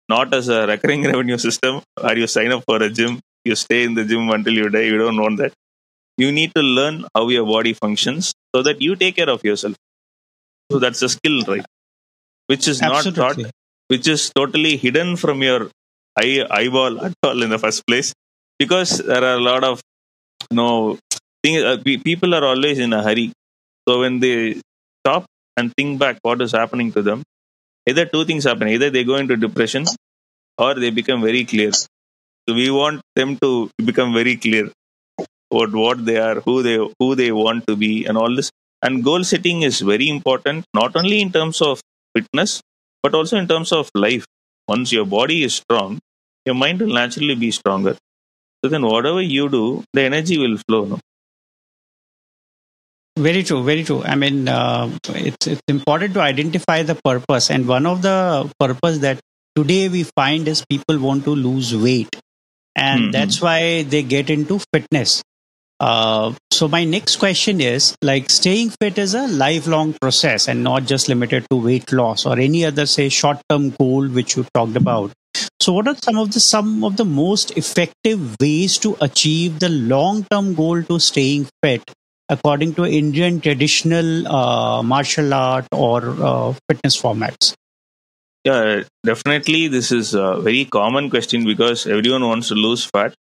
not 0.10 0.34
as 0.34 0.49
a 0.49 0.67
recurring 0.67 1.04
revenue 1.12 1.38
system 1.38 1.82
where 2.02 2.17
you 2.17 2.28
sign 2.28 2.52
up 2.52 2.63
for 2.65 2.82
a 2.82 2.89
gym, 2.89 3.19
you 3.45 3.56
stay 3.56 3.84
in 3.84 3.93
the 3.93 4.06
gym 4.06 4.30
until 4.30 4.54
you 4.54 4.69
die. 4.69 4.88
You 4.91 4.97
don't 4.97 5.21
want 5.21 5.38
that. 5.38 5.54
You 6.19 6.32
need 6.38 6.51
to 6.55 6.62
learn 6.62 6.95
how 7.15 7.23
your 7.29 7.45
body 7.45 7.73
functions 7.73 8.34
so 8.55 8.62
that 8.67 8.82
you 8.82 8.95
take 9.03 9.15
care 9.19 9.29
of 9.36 9.43
yourself. 9.49 9.75
So 10.71 10.79
that's 10.79 11.01
a 11.01 11.10
skill, 11.10 11.38
right? 11.47 11.65
Which 12.47 12.67
is 12.67 12.82
not 12.82 13.05
taught, 13.19 13.39
which 13.88 14.08
is 14.08 14.32
totally 14.39 14.75
hidden 14.77 15.15
from 15.17 15.41
your 15.41 15.69
eye, 16.21 16.45
eyeball 16.51 16.99
at 17.05 17.13
all 17.23 17.41
in 17.43 17.49
the 17.49 17.60
first 17.60 17.88
place, 17.88 18.13
because 18.60 18.97
there 18.99 19.23
are 19.23 19.36
a 19.36 19.45
lot 19.51 19.63
of 19.63 19.82
you 20.51 20.58
know 20.58 20.97
things. 21.43 21.63
Uh, 21.63 21.77
people 22.10 22.36
are 22.36 22.45
always 22.51 22.79
in 22.79 22.93
a 22.93 23.01
hurry. 23.01 23.32
So 23.88 24.01
when 24.01 24.19
they 24.19 24.62
stop 25.01 25.25
and 25.58 25.73
think 25.77 25.99
back 25.99 26.19
what 26.21 26.41
is 26.41 26.51
happening 26.51 26.91
to 26.97 27.01
them, 27.01 27.23
either 27.88 28.05
two 28.05 28.25
things 28.25 28.43
happen: 28.43 28.67
either 28.67 28.89
they 28.89 29.05
go 29.05 29.15
into 29.15 29.38
depression 29.38 29.86
or 30.58 30.73
they 30.75 30.91
become 31.01 31.21
very 31.21 31.45
clear. 31.45 31.71
So 31.71 32.55
we 32.62 32.69
want 32.71 33.01
them 33.15 33.38
to 33.43 33.71
become 33.91 34.13
very 34.13 34.36
clear 34.36 34.69
about 35.51 35.71
what 35.71 36.05
they 36.05 36.17
are, 36.17 36.39
who 36.41 36.62
they 36.63 36.77
who 36.99 37.15
they 37.15 37.31
want 37.31 37.67
to 37.67 37.75
be, 37.75 38.05
and 38.05 38.17
all 38.17 38.35
this. 38.35 38.51
And 38.81 39.03
goal 39.03 39.23
setting 39.23 39.62
is 39.63 39.79
very 39.81 40.09
important, 40.09 40.65
not 40.73 40.95
only 40.95 41.21
in 41.21 41.31
terms 41.31 41.62
of 41.62 41.81
fitness, 42.15 42.62
but 43.03 43.13
also 43.13 43.38
in 43.38 43.47
terms 43.47 43.71
of 43.71 43.89
life. 43.95 44.25
Once 44.67 44.91
your 44.91 45.05
body 45.05 45.43
is 45.43 45.55
strong, 45.55 45.99
your 46.45 46.55
mind 46.55 46.79
will 46.81 46.93
naturally 46.93 47.35
be 47.35 47.51
stronger. 47.51 47.95
So 48.63 48.69
then, 48.69 48.85
whatever 48.85 49.21
you 49.21 49.49
do, 49.49 49.83
the 49.93 50.03
energy 50.03 50.38
will 50.38 50.57
flow. 50.67 50.85
No? 50.85 50.99
Very 53.17 53.43
true, 53.43 53.63
very 53.63 53.83
true. 53.83 54.01
I 54.03 54.15
mean, 54.15 54.47
uh, 54.47 54.89
it's 55.09 55.47
it's 55.47 55.62
important 55.67 56.13
to 56.13 56.21
identify 56.21 56.83
the 56.83 56.95
purpose, 56.95 57.49
and 57.51 57.67
one 57.67 57.85
of 57.85 58.01
the 58.01 58.49
purpose 58.59 58.99
that 58.99 59.19
today 59.55 59.89
we 59.89 60.03
find 60.03 60.47
is 60.47 60.63
people 60.69 60.99
want 60.99 61.25
to 61.25 61.31
lose 61.35 61.75
weight, 61.75 62.15
and 62.75 63.09
Mhm. 63.09 63.12
that's 63.12 63.41
why 63.41 63.83
they 63.83 64.03
get 64.03 64.29
into 64.29 64.59
fitness. 64.73 65.21
Uh, 65.79 66.33
so 66.51 66.67
my 66.67 66.83
next 66.83 67.15
question 67.17 67.61
is 67.61 67.95
like 68.01 68.29
staying 68.29 68.69
fit 68.69 68.97
is 68.97 69.13
a 69.13 69.27
lifelong 69.27 69.93
process 70.01 70.47
and 70.49 70.61
not 70.61 70.83
just 70.83 71.07
limited 71.07 71.45
to 71.49 71.55
weight 71.55 71.91
loss 71.93 72.25
or 72.25 72.37
any 72.37 72.65
other 72.65 72.85
say 72.85 73.07
short 73.07 73.37
term 73.49 73.69
goal 73.71 74.07
which 74.09 74.35
you 74.35 74.45
talked 74.53 74.75
about 74.75 75.13
so 75.61 75.71
what 75.71 75.87
are 75.87 75.95
some 75.95 76.17
of 76.17 76.33
the 76.33 76.39
some 76.39 76.83
of 76.83 76.97
the 76.97 77.05
most 77.05 77.55
effective 77.57 78.35
ways 78.41 78.77
to 78.77 78.97
achieve 78.99 79.59
the 79.59 79.69
long 79.69 80.25
term 80.25 80.53
goal 80.53 80.83
to 80.83 80.99
staying 80.99 81.47
fit 81.63 81.81
according 82.27 82.73
to 82.73 82.85
indian 82.85 83.39
traditional 83.39 84.27
uh, 84.27 84.83
martial 84.83 85.33
art 85.33 85.65
or 85.71 85.97
uh, 86.31 86.53
fitness 86.67 87.01
formats 87.01 87.53
Yeah, 88.47 88.83
definitely. 89.05 89.67
This 89.67 89.91
is 89.91 90.13
a 90.13 90.39
very 90.41 90.65
common 90.65 91.09
question 91.09 91.45
because 91.45 91.85
everyone 91.85 92.23
wants 92.27 92.47
to 92.49 92.55
lose 92.55 92.85
fat. 92.85 93.13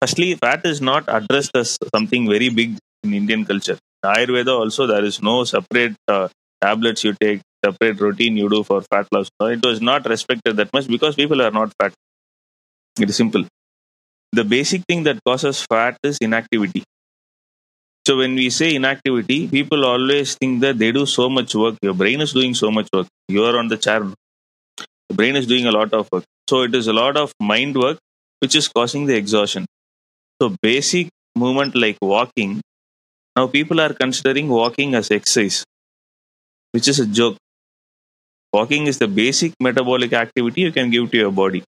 Firstly, 0.00 0.34
fat 0.34 0.64
is 0.66 0.80
not 0.80 1.04
addressed 1.08 1.52
as 1.56 1.78
something 1.94 2.28
very 2.28 2.48
big 2.48 2.76
in 3.02 3.14
Indian 3.14 3.44
culture. 3.44 3.78
Ayurveda 4.04 4.58
also, 4.58 4.86
there 4.86 5.04
is 5.04 5.22
no 5.22 5.44
separate 5.44 5.94
uh, 6.08 6.28
tablets 6.62 7.04
you 7.04 7.14
take, 7.20 7.40
separate 7.64 8.00
routine 8.00 8.36
you 8.36 8.48
do 8.48 8.62
for 8.62 8.80
fat 8.82 9.06
loss. 9.12 9.28
It 9.42 9.64
was 9.64 9.80
not 9.80 10.06
respected 10.08 10.56
that 10.56 10.72
much 10.72 10.88
because 10.88 11.14
people 11.16 11.42
are 11.42 11.50
not 11.50 11.72
fat. 11.80 11.92
It 13.00 13.10
is 13.10 13.16
simple. 13.16 13.44
The 14.32 14.44
basic 14.44 14.82
thing 14.88 15.04
that 15.04 15.24
causes 15.24 15.62
fat 15.62 15.98
is 16.04 16.18
inactivity. 16.20 16.84
So 18.06 18.16
when 18.18 18.34
we 18.34 18.50
say 18.50 18.74
inactivity, 18.74 19.48
people 19.48 19.84
always 19.86 20.34
think 20.34 20.60
that 20.60 20.78
they 20.78 20.92
do 20.92 21.06
so 21.06 21.28
much 21.30 21.54
work. 21.54 21.76
Your 21.82 21.94
brain 21.94 22.20
is 22.20 22.32
doing 22.32 22.52
so 22.54 22.70
much 22.70 22.88
work. 22.92 23.06
You 23.28 23.44
are 23.44 23.56
on 23.58 23.68
the 23.68 23.76
chair. 23.78 24.00
The 25.08 25.14
brain 25.14 25.36
is 25.36 25.46
doing 25.46 25.66
a 25.66 25.72
lot 25.72 25.92
of 25.92 26.08
work. 26.10 26.24
So 26.48 26.62
it 26.62 26.74
is 26.74 26.86
a 26.86 26.92
lot 26.92 27.16
of 27.16 27.32
mind 27.40 27.76
work 27.76 27.98
which 28.40 28.54
is 28.54 28.68
causing 28.68 29.06
the 29.06 29.16
exhaustion. 29.16 29.66
So 30.42 30.56
basic 30.60 31.08
movement 31.36 31.76
like 31.76 31.96
walking, 32.02 32.60
now 33.36 33.46
people 33.48 33.80
are 33.80 33.94
considering 33.94 34.48
walking 34.48 34.94
as 34.94 35.10
exercise, 35.10 35.64
which 36.72 36.88
is 36.88 36.98
a 37.00 37.06
joke. 37.06 37.36
Walking 38.52 38.86
is 38.86 38.98
the 38.98 39.08
basic 39.08 39.52
metabolic 39.60 40.12
activity 40.12 40.62
you 40.62 40.72
can 40.72 40.90
give 40.90 41.10
to 41.10 41.16
your 41.18 41.30
body. 41.32 41.62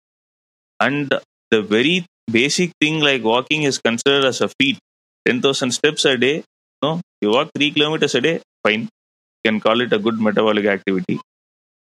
And 0.80 1.12
the 1.50 1.62
very 1.62 2.06
basic 2.30 2.72
thing 2.80 3.00
like 3.00 3.24
walking 3.24 3.64
is 3.64 3.78
considered 3.78 4.24
as 4.24 4.40
a 4.40 4.48
feat. 4.61 4.78
10,000 5.26 5.72
steps 5.72 6.04
a 6.04 6.16
day, 6.16 6.44
no, 6.82 7.00
you 7.20 7.30
walk 7.30 7.50
3 7.56 7.70
kilometers 7.72 8.14
a 8.16 8.20
day, 8.20 8.40
fine. 8.64 8.82
You 8.82 9.52
can 9.52 9.61
call 9.61 9.80
it 9.80 9.92
a 9.92 9.98
good 9.98 10.20
metabolic 10.20 10.66
activity. 10.66 11.20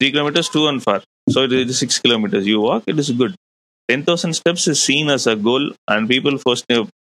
3 0.01 0.13
kilometers 0.13 0.49
to 0.51 0.69
and 0.69 0.83
far. 0.83 1.03
So 1.31 1.45
it 1.45 1.53
is 1.53 1.79
6 1.79 2.01
kilometers. 2.01 2.47
You 2.47 2.61
walk, 2.61 2.85
it 2.87 2.99
is 2.99 3.11
good. 3.11 3.37
10,000 3.89 4.35
steps 4.35 4.67
is 4.69 4.83
seen 4.83 5.09
as 5.11 5.27
a 5.27 5.37
goal, 5.37 5.73
and 5.89 6.09
people 6.09 6.39
post, 6.39 6.65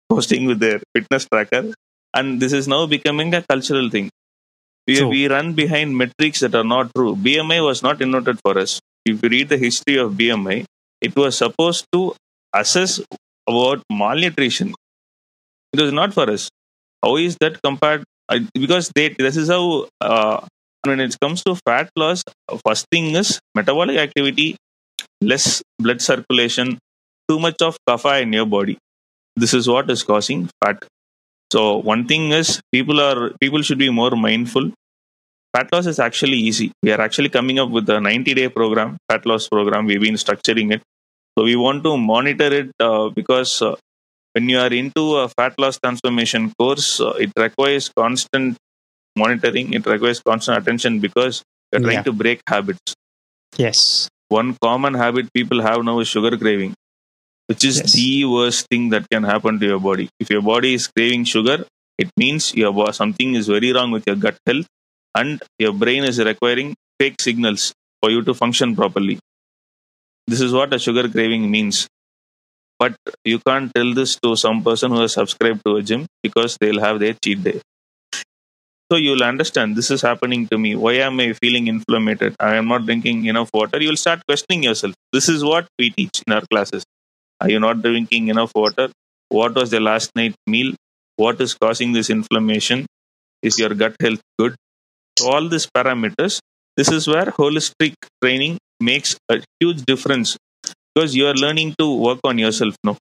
posting 0.09 0.47
with 0.47 0.61
their 0.61 0.81
fitness 0.95 1.27
tracker. 1.33 1.73
And 2.15 2.41
this 2.41 2.53
is 2.53 2.69
now 2.69 2.87
becoming 2.87 3.35
a 3.35 3.43
cultural 3.43 3.89
thing. 3.91 4.11
We, 4.87 4.97
True. 4.97 5.09
we 5.09 5.29
run 5.29 5.55
behind 5.55 5.97
metrics 5.97 6.41
that 6.41 6.55
are 6.55 6.65
not 6.65 6.91
true. 6.95 7.15
BMI 7.17 7.65
was 7.65 7.83
not 7.83 8.03
invented 8.03 8.41
for 8.45 8.59
us. 8.59 8.81
If 9.07 9.23
you 9.23 9.29
read 9.29 9.49
the 9.49 9.59
history 9.59 9.97
of 9.97 10.13
BMI, 10.13 10.65
it 11.01 11.15
was 11.17 11.39
supposed 11.39 11.87
to 11.93 12.15
assess 12.55 13.01
about 13.49 13.83
malnutrition. 13.91 14.75
It 15.73 15.81
was 15.81 15.93
not 15.93 16.13
for 16.13 16.29
us. 16.31 16.49
How 17.03 17.17
is 17.17 17.37
that 17.41 17.61
compared? 17.63 18.05
Because 18.55 18.91
they, 18.95 19.11
this 19.11 19.37
is 19.37 19.49
how, 19.49 19.89
uh, 20.01 20.47
when 20.85 21.01
it 21.01 21.17
comes 21.21 21.43
to 21.45 21.57
fat 21.67 21.91
loss, 21.97 22.23
first 22.67 22.87
thing 22.91 23.15
is 23.15 23.41
metabolic 23.55 23.99
activity, 23.99 24.57
less 25.23 25.63
blood 25.79 26.01
circulation, 26.03 26.79
too 27.29 27.39
much 27.39 27.61
of 27.63 27.77
kapha 27.89 28.21
in 28.23 28.33
your 28.33 28.47
body. 28.47 28.77
This 29.37 29.55
is 29.55 29.69
what 29.69 29.91
is 29.91 30.03
causing 30.03 30.49
fat. 30.63 30.85
So 31.53 31.79
one 31.79 32.07
thing 32.07 32.33
is 32.33 32.61
people 32.73 33.01
are 33.01 33.31
people 33.41 33.63
should 33.63 33.79
be 33.79 33.91
more 33.91 34.13
mindful. 34.13 34.71
Fat 35.57 35.69
loss 35.73 35.87
is 35.87 35.99
actually 35.99 36.39
easy. 36.39 36.73
We 36.83 36.93
are 36.93 37.01
actually 37.01 37.29
coming 37.29 37.59
up 37.59 37.71
with 37.71 37.89
a 37.91 38.01
90 38.01 38.35
day 38.35 38.49
program, 38.49 38.97
fat 39.11 39.27
loss 39.27 39.49
program. 39.49 39.87
We've 39.87 40.01
been 40.01 40.15
structuring 40.15 40.73
it. 40.73 40.83
So 41.37 41.45
we 41.45 41.57
want 41.57 41.85
to 41.85 41.97
monitor 41.97 42.51
it 42.61 42.71
uh, 42.81 43.09
because 43.11 43.61
uh, 43.63 43.75
when 44.33 44.49
you 44.49 44.59
are 44.59 44.73
into 44.73 45.17
a 45.17 45.29
fat 45.29 45.55
loss 45.59 45.79
transformation 45.79 46.53
course, 46.59 47.01
uh, 47.01 47.11
it 47.21 47.33
requires 47.37 47.91
constant 47.91 48.57
monitoring. 49.17 49.73
It 49.75 49.85
requires 49.87 50.21
constant 50.21 50.57
attention 50.59 51.01
because 51.01 51.43
you're 51.71 51.83
trying 51.83 51.99
Yeah. 52.01 52.03
to 52.11 52.13
break 52.25 52.41
habits. 52.49 52.95
yes 53.59 54.09
One 54.39 54.57
common 54.65 54.95
habit 54.95 55.33
people 55.35 55.61
have 55.63 55.85
now 55.85 55.99
is 56.01 56.09
sugar 56.09 56.37
craving, 56.43 56.75
which 57.49 57.65
is 57.71 57.77
Yes. 57.81 57.93
the 57.99 58.25
worst 58.35 58.67
thing 58.71 58.85
that 58.95 59.09
can 59.13 59.25
happen 59.33 59.59
to 59.61 59.67
your 59.73 59.81
body. 59.89 60.07
If 60.25 60.31
your 60.35 60.43
body 60.53 60.75
is 60.79 60.87
craving 60.97 61.25
sugar, 61.35 61.59
it 62.05 62.11
means 62.23 62.55
your 62.63 62.93
something 63.01 63.35
is 63.41 63.49
very 63.57 63.73
wrong 63.77 63.91
with 63.97 64.05
your 64.11 64.17
gut 64.27 64.39
health, 64.51 64.67
and 65.21 65.43
your 65.65 65.75
brain 65.85 66.05
is 66.13 66.19
requiring 66.31 66.71
fake 67.01 67.21
signals 67.29 67.73
for 68.01 68.11
you 68.15 68.23
to 68.31 68.35
function 68.43 68.77
properly. 68.83 69.19
This 70.27 70.41
is 70.41 70.53
what 70.61 70.73
a 70.75 70.79
sugar 70.79 71.09
craving 71.17 71.51
means. 71.51 71.87
But 72.79 72.97
you 73.25 73.39
can't 73.49 73.73
tell 73.75 73.95
this 73.95 74.17
to 74.25 74.37
some 74.37 74.63
person 74.71 74.91
who 74.93 75.01
has 75.01 75.13
subscribed 75.21 75.63
to 75.67 75.77
a 75.77 75.83
gym 75.83 76.07
because 76.23 76.57
they'll 76.61 76.81
have 76.81 76.99
their 77.01 77.15
cheat 77.25 77.43
day. 77.45 77.61
So 78.91 78.99
you'll 78.99 79.23
understand 79.23 79.75
this 79.77 79.91
is 79.91 80.03
happening 80.03 80.47
to 80.49 80.59
me. 80.59 80.75
Why 80.77 80.95
am 80.95 81.19
I 81.21 81.33
feeling 81.33 81.67
inflamed? 81.67 82.23
I 82.39 82.57
am 82.57 82.69
not 82.69 82.85
drinking 82.85 83.25
enough 83.27 83.51
water. 83.53 83.81
You'll 83.83 83.97
start 83.97 84.21
questioning 84.29 84.63
yourself. 84.63 84.95
This 85.13 85.29
is 85.29 85.43
what 85.43 85.67
we 85.79 85.91
teach 85.91 86.23
in 86.27 86.33
our 86.35 86.43
classes. 86.53 86.85
Are 87.41 87.51
you 87.51 87.59
not 87.61 87.83
drinking 87.83 88.29
enough 88.29 88.53
water? 88.55 88.91
What 89.29 89.55
was 89.55 89.71
the 89.71 89.81
last 89.81 90.11
night 90.15 90.35
meal? 90.47 90.75
What 91.17 91.41
is 91.41 91.55
causing 91.55 91.93
this 91.93 92.11
inflammation? 92.11 92.87
Is 93.43 93.59
your 93.59 93.71
gut 93.71 93.97
health 94.01 94.21
good? 94.39 94.55
All 95.25 95.49
these 95.49 95.67
parameters, 95.67 96.41
this 96.77 96.91
is 96.91 97.09
where 97.09 97.27
holistic 97.27 97.95
training 98.23 98.59
makes 98.81 99.17
a 99.31 99.43
huge 99.61 99.83
difference 99.85 100.37
because 100.95 101.15
you 101.15 101.27
are 101.27 101.35
learning 101.35 101.75
to 101.79 101.97
work 101.97 102.21
on 102.25 102.39
yourself 102.39 102.75
now. 102.85 102.97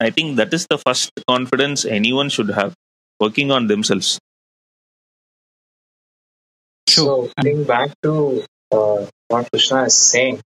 I 0.00 0.10
think 0.10 0.36
that 0.36 0.54
is 0.54 0.66
the 0.70 0.78
first 0.78 1.10
confidence 1.28 1.84
anyone 1.84 2.28
should 2.28 2.50
have, 2.50 2.74
working 3.20 3.50
on 3.50 3.66
themselves. 3.66 4.18
So, 6.96 7.30
getting 7.36 7.64
back 7.64 7.90
to 8.04 8.44
uh, 8.72 9.06
what 9.28 9.50
Krishna 9.50 9.84
is 9.84 9.96
saying, 9.96 10.40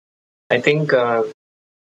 I 0.49 0.61
think 0.61 0.93
uh, 0.93 1.23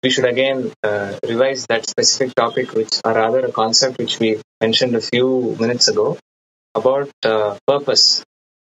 we 0.03 0.11
should 0.11 0.25
again 0.25 0.72
uh, 0.85 1.18
revise 1.29 1.66
that 1.66 1.88
specific 1.88 2.35
topic, 2.35 2.72
which, 2.72 3.01
or 3.05 3.12
rather, 3.12 3.40
a 3.46 3.53
concept 3.53 3.98
which 3.98 4.20
we 4.20 4.40
mentioned 4.61 4.94
a 4.94 5.01
few 5.01 5.57
minutes 5.59 5.88
ago 5.88 6.16
about 6.75 7.11
uh, 7.25 7.57
purpose. 7.66 8.25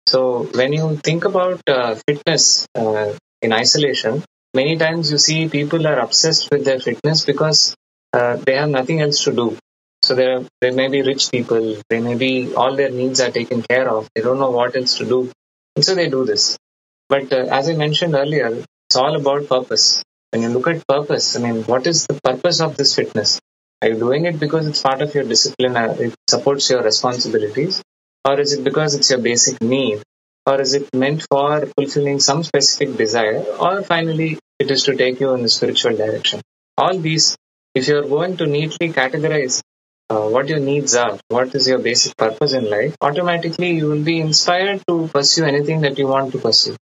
So, 0.07 0.43
when 0.53 0.73
you 0.73 0.97
think 0.97 1.23
about 1.25 1.61
uh, 1.67 1.95
fitness 2.07 2.67
uh, 2.75 3.13
in 3.41 3.53
isolation, 3.53 4.23
many 4.53 4.77
times 4.77 5.11
you 5.11 5.17
see 5.17 5.47
people 5.47 5.87
are 5.87 5.99
obsessed 5.99 6.49
with 6.51 6.65
their 6.65 6.79
fitness 6.79 7.25
because 7.25 7.75
uh, 8.13 8.35
they 8.45 8.55
have 8.55 8.69
nothing 8.69 9.01
else 9.01 9.23
to 9.23 9.31
do. 9.31 9.57
So 10.03 10.15
there, 10.15 10.41
there 10.61 10.73
may 10.73 10.89
be 10.89 11.01
rich 11.01 11.31
people, 11.31 11.77
they 11.89 11.99
may 11.99 12.15
be 12.15 12.53
all 12.55 12.75
their 12.75 12.91
needs 12.91 13.19
are 13.19 13.31
taken 13.31 13.61
care 13.63 13.89
of. 13.89 14.07
They 14.15 14.21
don't 14.21 14.39
know 14.39 14.51
what 14.51 14.75
else 14.75 14.97
to 14.99 15.05
do, 15.05 15.31
and 15.77 15.85
so 15.85 15.93
they 15.93 16.09
do 16.09 16.25
this. 16.25 16.57
But 17.07 17.31
uh, 17.31 17.45
as 17.57 17.69
I 17.69 17.73
mentioned 17.73 18.15
earlier, 18.15 18.47
it's 18.87 18.95
all 18.95 19.15
about 19.15 19.47
purpose. 19.47 20.03
When 20.31 20.41
you 20.41 20.49
look 20.49 20.67
at 20.67 20.87
purpose, 20.87 21.35
I 21.35 21.39
mean, 21.39 21.61
what 21.65 21.85
is 21.85 22.07
the 22.07 22.19
purpose 22.19 22.61
of 22.61 22.75
this 22.75 22.95
fitness? 22.95 23.39
Are 23.83 23.89
you 23.89 23.99
doing 23.99 24.25
it 24.25 24.39
because 24.39 24.65
it's 24.65 24.81
part 24.81 25.03
of 25.03 25.13
your 25.13 25.23
discipline, 25.23 25.77
uh, 25.77 25.95
it 25.99 26.15
supports 26.27 26.67
your 26.71 26.81
responsibilities, 26.81 27.83
or 28.25 28.39
is 28.39 28.53
it 28.53 28.63
because 28.63 28.95
it's 28.95 29.11
your 29.11 29.19
basic 29.19 29.61
need, 29.61 30.01
or 30.47 30.59
is 30.59 30.73
it 30.73 30.91
meant 30.95 31.23
for 31.29 31.67
fulfilling 31.77 32.19
some 32.19 32.43
specific 32.43 32.97
desire, 32.97 33.43
or 33.59 33.83
finally 33.83 34.39
it 34.57 34.71
is 34.71 34.81
to 34.85 34.95
take 34.95 35.19
you 35.19 35.31
in 35.35 35.43
the 35.43 35.49
spiritual 35.49 35.95
direction? 35.95 36.41
All 36.75 36.97
these 36.97 37.37
if 37.75 37.87
you're 37.87 38.09
going 38.15 38.37
to 38.37 38.47
neatly 38.47 38.91
categorize 38.93 39.61
uh, 40.09 40.27
what 40.27 40.47
your 40.47 40.59
needs 40.59 40.95
are, 40.95 41.17
what 41.29 41.53
is 41.55 41.67
your 41.67 41.79
basic 41.79 42.15
purpose 42.17 42.53
in 42.53 42.69
life, 42.69 42.95
automatically 43.01 43.71
you 43.71 43.87
will 43.87 44.03
be 44.03 44.19
inspired 44.19 44.81
to 44.87 45.07
pursue 45.13 45.45
anything 45.45 45.81
that 45.81 45.97
you 45.97 46.07
want 46.07 46.31
to 46.31 46.37
pursue. 46.37 46.75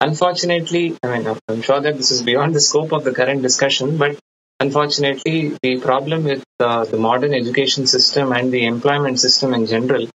Unfortunately, 0.00 0.96
I 1.02 1.18
mean, 1.18 1.36
I'm 1.48 1.62
sure 1.62 1.80
that 1.80 1.96
this 1.96 2.10
is 2.10 2.22
beyond 2.22 2.54
the 2.54 2.60
scope 2.60 2.92
of 2.92 3.04
the 3.04 3.12
current 3.12 3.42
discussion, 3.42 3.96
but 3.96 4.18
unfortunately, 4.60 5.56
the 5.62 5.80
problem 5.80 6.24
with 6.24 6.44
uh, 6.60 6.84
the 6.84 6.98
modern 6.98 7.34
education 7.34 7.86
system 7.86 8.32
and 8.32 8.52
the 8.52 8.66
employment 8.66 9.20
system 9.20 9.54
in 9.54 9.66
general 9.66 10.08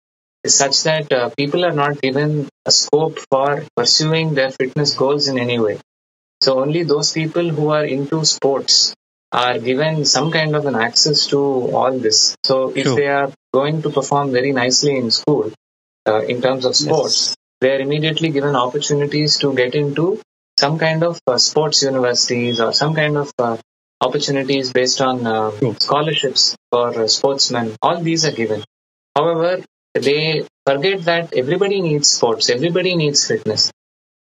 is 0.42 0.54
such 0.54 0.82
that 0.84 1.12
uh, 1.12 1.30
people 1.36 1.64
are 1.64 1.72
not 1.72 2.00
given 2.00 2.48
a 2.64 2.70
scope 2.70 3.18
for 3.30 3.64
pursuing 3.76 4.34
their 4.34 4.50
fitness 4.50 4.94
goals 4.94 5.28
in 5.28 5.38
any 5.38 5.58
way. 5.58 5.78
So 6.42 6.60
only 6.60 6.84
those 6.84 7.12
people 7.12 7.48
who 7.48 7.68
are 7.70 7.84
into 7.84 8.24
sports 8.24 8.94
are 9.32 9.58
given 9.58 10.04
some 10.04 10.30
kind 10.30 10.56
of 10.56 10.66
an 10.66 10.74
access 10.74 11.26
to 11.28 11.38
all 11.38 11.98
this. 11.98 12.36
So 12.44 12.72
if 12.74 12.86
they 12.96 13.06
are 13.06 13.30
going 13.52 13.82
to 13.82 13.90
perform 13.90 14.32
very 14.32 14.52
nicely 14.52 14.96
in 14.96 15.10
school 15.10 15.52
uh, 16.06 16.22
in 16.22 16.40
terms 16.40 16.64
of 16.64 16.74
sports, 16.76 17.28
yes. 17.28 17.36
they 17.60 17.72
are 17.72 17.80
immediately 17.80 18.30
given 18.30 18.56
opportunities 18.56 19.38
to 19.38 19.54
get 19.54 19.74
into 19.74 20.20
some 20.58 20.78
kind 20.78 21.04
of 21.04 21.20
uh, 21.26 21.38
sports 21.38 21.82
universities 21.82 22.60
or 22.60 22.72
some 22.72 22.94
kind 22.94 23.16
of 23.16 23.30
uh, 23.38 23.56
opportunities 24.00 24.72
based 24.72 25.00
on 25.00 25.26
uh, 25.26 25.50
scholarships 25.78 26.56
for 26.70 26.88
uh, 26.98 27.06
sportsmen. 27.06 27.76
All 27.82 28.00
these 28.00 28.24
are 28.24 28.32
given. 28.32 28.64
However, 29.14 29.62
they 29.94 30.46
forget 30.66 31.04
that 31.04 31.34
everybody 31.34 31.80
needs 31.80 32.08
sports, 32.08 32.50
everybody 32.50 32.94
needs 32.96 33.26
fitness. 33.26 33.70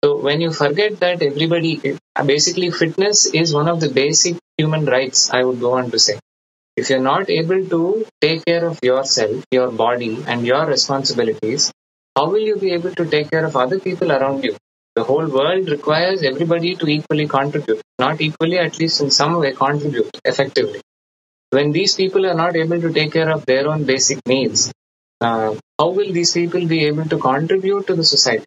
So 0.04 0.18
when 0.18 0.42
you 0.42 0.52
forget 0.52 1.00
that 1.00 1.22
everybody, 1.22 1.98
basically 2.26 2.72
fitness 2.72 3.26
is 3.26 3.54
one 3.54 3.68
of 3.68 3.80
the 3.80 3.90
basic 3.90 4.38
human 4.58 4.86
rights, 4.86 5.30
I 5.32 5.44
would 5.44 5.60
go 5.60 5.74
on 5.74 5.92
to 5.92 6.00
say. 6.00 6.20
If 6.76 6.90
you're 6.90 7.08
not 7.08 7.30
able 7.30 7.66
to 7.74 8.06
take 8.22 8.46
care 8.46 8.66
of 8.66 8.80
yourself, 8.84 9.44
your 9.52 9.72
body, 9.72 10.24
and 10.28 10.46
your 10.46 10.66
responsibilities, 10.66 11.72
how 12.16 12.30
will 12.30 12.46
you 12.52 12.58
be 12.58 12.72
able 12.74 12.94
to 12.96 13.06
take 13.06 13.32
care 13.32 13.46
of 13.46 13.56
other 13.56 13.80
people 13.80 14.12
around 14.12 14.44
you? 14.44 14.56
The 14.96 15.04
whole 15.04 15.28
world 15.28 15.70
requires 15.70 16.24
everybody 16.24 16.76
to 16.76 16.88
equally 16.88 17.28
contribute, 17.28 17.82
not 18.00 18.22
equally, 18.22 18.58
at 18.60 18.80
least 18.80 19.02
in 19.02 19.12
some 19.12 19.40
way, 19.40 19.54
contribute 19.54 20.10
effectively. 20.26 20.82
When 21.52 21.72
these 21.72 21.96
people 21.96 22.26
are 22.26 22.34
not 22.34 22.56
able 22.56 22.82
to 22.82 22.94
take 22.94 23.14
care 23.14 23.30
of 23.30 23.46
their 23.46 23.68
own 23.68 23.84
basic 23.86 24.20
needs, 24.28 24.72
uh, 25.22 25.56
how 25.80 25.90
will 25.90 26.12
these 26.14 26.34
people 26.34 26.66
be 26.68 26.86
able 26.86 27.06
to 27.06 27.18
contribute 27.18 27.88
to 27.88 27.96
the 27.96 28.04
society? 28.04 28.46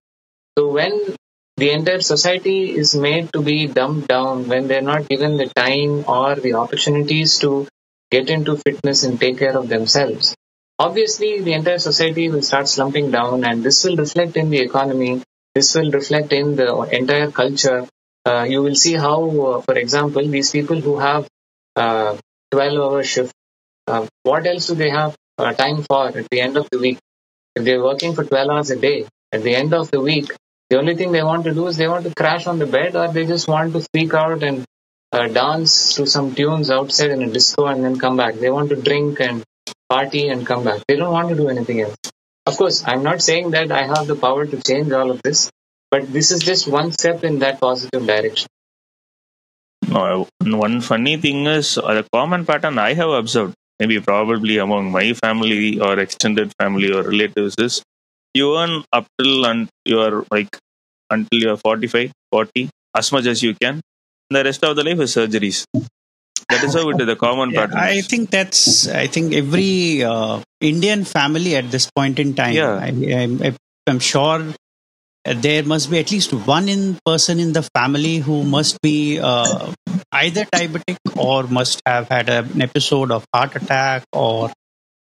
So, 0.59 0.71
when 0.71 1.17
the 1.61 1.71
entire 1.73 2.01
society 2.01 2.71
is 2.83 2.95
made 2.95 3.31
to 3.35 3.43
be 3.43 3.67
dumbed 3.67 4.09
down 4.09 4.49
when 4.49 4.67
they're 4.67 4.91
not 4.93 5.07
given 5.09 5.37
the 5.37 5.47
time 5.47 6.05
or 6.09 6.35
the 6.37 6.55
opportunities 6.55 7.39
to 7.41 7.69
get 8.11 8.31
into 8.31 8.57
fitness 8.57 9.03
and 9.05 9.21
take 9.21 9.39
care 9.39 9.57
of 9.59 9.69
themselves. 9.69 10.35
Obviously, 10.79 11.43
the 11.43 11.53
entire 11.53 11.79
society 11.79 12.31
will 12.31 12.41
start 12.41 12.67
slumping 12.67 13.11
down, 13.11 13.45
and 13.45 13.63
this 13.63 13.85
will 13.85 13.97
reflect 13.97 14.39
in 14.39 14.49
the 14.49 14.61
economy. 14.61 15.23
This 15.55 15.75
will 15.75 15.91
reflect 15.91 16.33
in 16.33 16.57
the 16.57 16.71
entire 17.01 17.31
culture. 17.31 17.87
Uh, 18.25 18.45
you 18.49 18.63
will 18.63 18.75
see 18.75 18.95
how, 18.95 19.19
uh, 19.49 19.61
for 19.61 19.77
example, 19.77 20.27
these 20.27 20.51
people 20.51 20.81
who 20.81 20.99
have 20.99 21.29
uh, 21.77 22.17
12 22.53 22.79
hour 22.81 23.03
shift, 23.03 23.35
uh, 23.87 24.07
what 24.23 24.47
else 24.47 24.69
do 24.69 24.77
they 24.77 24.89
have 24.89 25.15
uh, 25.37 25.53
time 25.53 25.83
for 25.83 26.09
at 26.09 26.27
the 26.31 26.41
end 26.41 26.57
of 26.57 26.69
the 26.73 26.79
week? 26.79 26.99
If 27.55 27.65
they're 27.65 27.83
working 27.83 28.15
for 28.15 28.25
12 28.25 28.49
hours 28.49 28.71
a 28.71 28.77
day, 28.77 29.07
at 29.31 29.43
the 29.43 29.55
end 29.55 29.75
of 29.75 29.91
the 29.91 30.01
week, 30.01 30.31
the 30.71 30.79
only 30.79 30.95
thing 30.95 31.11
they 31.13 31.23
want 31.23 31.45
to 31.45 31.53
do 31.53 31.67
is 31.67 31.77
they 31.77 31.89
want 31.89 32.05
to 32.05 32.15
crash 32.15 32.47
on 32.47 32.59
the 32.61 32.67
bed 32.67 32.95
or 32.95 33.09
they 33.13 33.27
just 33.27 33.49
want 33.49 33.73
to 33.73 33.85
freak 33.93 34.15
out 34.15 34.45
and 34.45 34.65
uh, 35.13 35.27
dance 35.27 35.95
to 35.95 36.07
some 36.07 36.33
tunes 36.35 36.71
outside 36.71 37.11
in 37.11 37.23
a 37.23 37.31
disco 37.31 37.67
and 37.67 37.85
then 37.85 37.99
come 37.99 38.17
back. 38.17 38.37
They 38.37 38.51
want 38.51 38.69
to 38.71 38.77
drink 38.77 39.21
and 39.21 39.43
party 39.89 40.29
and 40.29 40.47
come 40.47 40.63
back. 40.63 40.83
They 40.87 40.95
don't 40.95 41.13
want 41.13 41.29
to 41.31 41.35
do 41.35 41.49
anything 41.49 41.81
else. 41.81 41.97
Of 42.47 42.57
course, 42.57 42.85
I'm 42.87 43.03
not 43.03 43.21
saying 43.21 43.51
that 43.51 43.73
I 43.73 43.85
have 43.87 44.07
the 44.07 44.15
power 44.15 44.47
to 44.47 44.63
change 44.63 44.93
all 44.93 45.11
of 45.11 45.21
this, 45.23 45.51
but 45.91 46.13
this 46.13 46.31
is 46.31 46.41
just 46.41 46.69
one 46.69 46.93
step 46.93 47.25
in 47.25 47.41
that 47.41 47.61
positive 47.61 48.07
direction. 48.07 48.49
No, 49.89 50.29
one 50.45 50.81
funny 50.81 51.17
thing 51.17 51.47
is 51.47 51.77
uh, 51.79 52.03
a 52.03 52.05
common 52.17 52.47
pattern 52.47 52.79
I 52.79 52.95
have 52.95 53.11
observed, 53.11 53.55
maybe 53.81 54.01
probably 54.01 54.59
among 54.59 54.93
my 54.93 55.15
family 55.15 55.81
or 55.81 55.99
extended 55.99 56.53
family 56.61 56.93
or 56.93 57.03
relatives, 57.03 57.57
is 57.59 57.83
you 58.35 58.57
earn 58.57 58.85
up 58.93 59.07
till 59.19 59.47
and 59.47 59.69
you 59.85 60.01
are 60.01 60.25
like 60.31 60.57
until 61.11 61.41
you're 61.41 61.57
45 61.57 62.13
40 62.33 62.69
as 62.97 63.13
much 63.13 63.27
as 63.27 63.43
you 63.43 63.55
can. 63.55 63.81
The 64.31 64.45
rest 64.45 64.63
of 64.65 64.77
the 64.77 64.85
life 64.85 65.01
is 65.01 65.15
surgeries. 65.15 65.65
That 66.49 66.65
is 66.65 66.75
how 66.75 66.89
it 66.91 67.01
is 67.01 67.07
the 67.07 67.17
common 67.17 67.51
yeah, 67.51 67.67
pattern 67.67 67.79
i 67.79 68.01
think 68.01 68.31
that's 68.31 68.89
i 68.89 69.07
think 69.07 69.33
every 69.33 70.03
uh, 70.03 70.41
indian 70.61 71.05
family 71.05 71.55
at 71.55 71.71
this 71.71 71.89
point 71.99 72.19
in 72.19 72.35
time 72.35 72.55
yeah. 72.55 72.75
I, 72.75 73.55
am 73.87 74.01
sure 74.01 74.55
there 75.25 75.63
must 75.63 75.91
be 75.91 75.99
at 75.99 76.11
least 76.11 76.33
one 76.33 76.69
in 76.69 76.99
person 77.05 77.39
in 77.39 77.53
the 77.53 77.63
family 77.63 78.19
who 78.19 78.43
must 78.43 78.81
be 78.81 79.21
uh, 79.21 79.73
either 80.13 80.45
diabetic 80.47 80.97
or 81.17 81.45
must 81.45 81.81
have 81.87 82.09
had 82.09 82.29
an 82.29 82.63
episode 82.63 83.11
of 83.11 83.25
heart 83.35 83.55
attack 83.57 84.05
or 84.13 84.51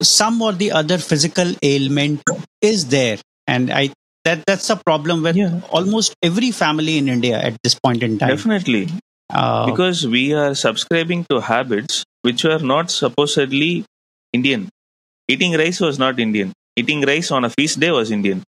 some 0.02 0.42
or 0.42 0.54
the 0.54 0.72
other 0.72 0.98
physical 0.98 1.54
ailment 1.64 2.22
is 2.62 2.88
there 2.88 3.18
and 3.48 3.72
i 3.72 3.90
that 4.26 4.44
that's 4.46 4.70
a 4.70 4.76
problem 4.76 5.24
with 5.24 5.36
yeah. 5.36 5.60
almost 5.70 6.14
every 6.22 6.52
family 6.52 6.98
in 6.98 7.08
india 7.08 7.40
at 7.40 7.56
this 7.64 7.76
point 7.80 8.04
in 8.04 8.18
time 8.18 8.30
definitely 8.30 8.90
uh, 9.34 9.66
because 9.66 10.06
we 10.08 10.34
are 10.34 10.54
subscribing 10.54 11.26
to 11.30 11.40
habits 11.40 12.04
which 12.22 12.44
were 12.44 12.60
not 12.60 12.92
supposedly 12.92 13.86
indian 14.34 14.70
eating 15.28 15.54
rice 15.54 15.80
was 15.80 15.98
not 15.98 16.20
indian 16.20 16.54
eating 16.76 17.02
rice 17.02 17.32
on 17.32 17.46
a 17.46 17.50
feast 17.50 17.80
day 17.80 17.92
was 17.92 18.12
indian 18.12 18.44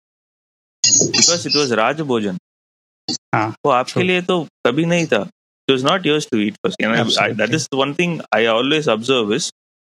because 1.17 1.45
it 1.45 1.55
was 1.55 1.75
raj 1.75 1.97
bhojan 2.11 2.37
हाँ, 3.35 3.49
वो 3.65 3.71
आपके 3.71 4.03
लिए 4.03 4.21
तो 4.21 4.41
कभी 4.67 4.85
नहीं 4.85 5.05
था 5.07 5.27
it 5.69 5.71
was 5.71 5.83
not 5.83 6.05
yours 6.05 6.25
to 6.25 6.37
eat 6.37 6.55
first 6.65 6.75
you 6.79 6.87
know 6.89 7.07
I, 7.19 7.33
that 7.33 7.53
is 7.53 7.67
the 7.71 7.77
one 7.77 7.93
thing 7.93 8.21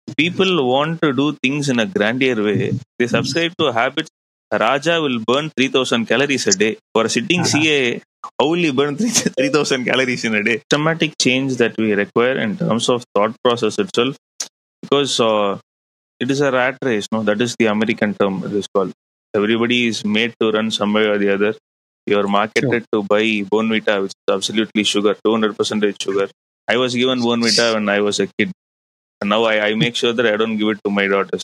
i 0.09 0.15
always 0.15 0.39
observe 0.39 0.43
is 0.43 0.43
people 0.43 0.69
want 0.69 1.01
to 1.01 1.13
do 1.13 1.33
things 1.43 1.69
in 1.69 1.79
a 1.79 1.87
grandeur 1.87 2.43
way. 2.43 2.73
They 2.99 3.07
subscribe 3.07 3.53
to 3.59 3.73
habits. 3.73 4.11
Raja 4.53 5.01
will 5.01 5.21
burn 5.27 5.51
3000 5.57 6.07
calories 6.07 6.47
a 6.47 6.53
day. 6.53 6.77
For 6.95 7.07
a 7.07 7.09
sitting 7.09 7.41
uh-huh. 7.41 7.49
CA, 7.49 8.03
how 8.39 8.49
will 8.49 8.55
he 8.55 8.71
burn 8.71 8.97
3000 8.97 9.85
calories 9.87 10.25
in 10.25 10.35
a 10.35 10.43
day? 10.43 10.61
Systematic 10.71 11.15
change 11.21 11.57
that 11.57 11.77
we 11.79 11.95
require 11.95 12.39
in 12.39 12.57
terms 12.57 12.89
of 12.89 13.05
thought 13.15 13.37
process 13.45 13.79
itself, 13.79 14.17
because 14.83 15.21
uh, 15.21 15.59
it 16.21 16.31
is 16.31 16.41
a 16.41 16.53
rat 16.53 16.79
race. 16.85 17.07
No, 17.13 17.23
that 17.23 17.41
is 17.41 17.57
the 17.59 17.67
American 17.67 18.15
term. 18.15 18.43
It 18.45 18.53
is 18.53 18.67
called. 18.75 18.93
Everybody 19.35 19.87
is 19.87 20.05
made 20.05 20.35
to 20.41 20.51
run 20.51 20.71
some 20.71 20.93
way 20.93 21.07
or 21.07 21.19
the 21.19 21.33
other. 21.35 21.55
You're 22.07 22.29
marketed 22.29 22.85
to 22.93 23.03
buy 23.03 23.23
Bournvita, 23.23 24.03
which 24.03 24.13
is 24.13 24.35
absolutely 24.35 24.85
sugar, 24.85 25.17
200% 25.27 26.03
sugar. 26.03 26.29
I 26.69 26.77
was 26.77 26.95
given 26.95 27.21
Bournvita 27.21 27.75
when 27.75 27.89
I 27.89 28.01
was 28.01 28.21
a 28.21 28.27
kid. 28.27 28.53
And 29.23 29.31
now 29.31 29.45
I, 29.45 29.69
I 29.69 29.75
make 29.77 29.97
sure 29.97 30.13
that 30.13 30.27
I 30.27 30.37
don't 30.37 30.57
give 30.59 30.69
it 30.75 30.81
to 30.85 30.91
my 30.91 31.07
daughters. 31.07 31.43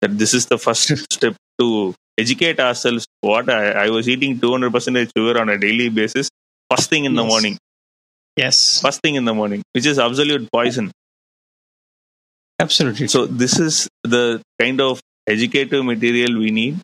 That 0.00 0.18
this 0.18 0.34
is 0.34 0.46
the 0.46 0.58
first 0.58 0.88
step 1.12 1.36
to 1.60 1.94
educate 2.18 2.60
ourselves. 2.60 3.06
What 3.20 3.50
I, 3.50 3.86
I 3.86 3.90
was 3.90 4.08
eating 4.08 4.38
200% 4.40 5.10
sugar 5.16 5.40
on 5.40 5.50
a 5.50 5.58
daily 5.58 5.90
basis, 5.90 6.30
first 6.70 6.90
thing 6.90 7.04
in 7.04 7.14
the 7.14 7.24
morning. 7.24 7.58
Yes, 8.36 8.80
First 8.80 9.02
thing 9.02 9.16
in 9.16 9.26
the 9.26 9.34
morning, 9.34 9.62
which 9.74 9.86
is 9.86 9.98
absolute 9.98 10.48
poison. 10.52 10.90
absolutely. 12.60 13.08
So 13.08 13.26
this 13.26 13.58
is 13.58 13.88
the 14.04 14.40
kind 14.60 14.80
of 14.80 15.00
educative 15.26 15.84
material 15.84 16.38
we 16.38 16.50
need. 16.50 16.78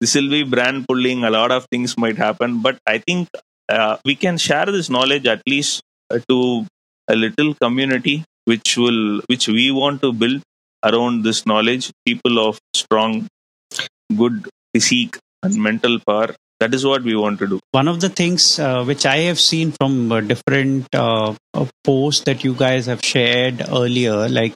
This 0.00 0.14
will 0.14 0.30
be 0.30 0.42
brand 0.44 0.86
pulling. 0.88 1.24
A 1.24 1.30
lot 1.30 1.52
of 1.52 1.66
things 1.70 1.96
might 1.98 2.16
happen, 2.16 2.62
but 2.62 2.78
I 2.86 2.98
think 2.98 3.28
uh, 3.68 3.98
we 4.04 4.14
can 4.16 4.38
share 4.38 4.66
this 4.66 4.90
knowledge 4.90 5.26
at 5.26 5.42
least 5.46 5.82
uh, 6.10 6.18
to 6.28 6.66
a 7.08 7.14
little 7.14 7.54
community, 7.54 8.24
which 8.50 8.76
will 8.82 9.02
which 9.32 9.48
we 9.48 9.70
want 9.80 10.02
to 10.06 10.12
build 10.12 10.42
around 10.90 11.24
this 11.24 11.46
knowledge. 11.46 11.90
People 12.10 12.38
of 12.46 12.58
strong, 12.74 13.26
good 14.22 14.48
physique 14.74 15.18
and 15.42 15.56
mental 15.70 15.98
power. 16.00 16.30
That 16.60 16.74
is 16.74 16.84
what 16.84 17.02
we 17.02 17.16
want 17.16 17.38
to 17.40 17.46
do. 17.52 17.58
one 17.72 17.88
of 17.88 18.00
the 18.00 18.08
things 18.10 18.58
uh, 18.58 18.84
which 18.84 19.04
I 19.06 19.18
have 19.28 19.38
seen 19.40 19.72
from 19.72 20.12
uh, 20.12 20.20
different 20.20 20.94
uh, 20.94 21.34
uh, 21.54 21.66
posts 21.84 22.24
that 22.24 22.44
you 22.44 22.54
guys 22.54 22.86
have 22.86 23.02
shared 23.02 23.62
earlier, 23.68 24.28
like 24.28 24.52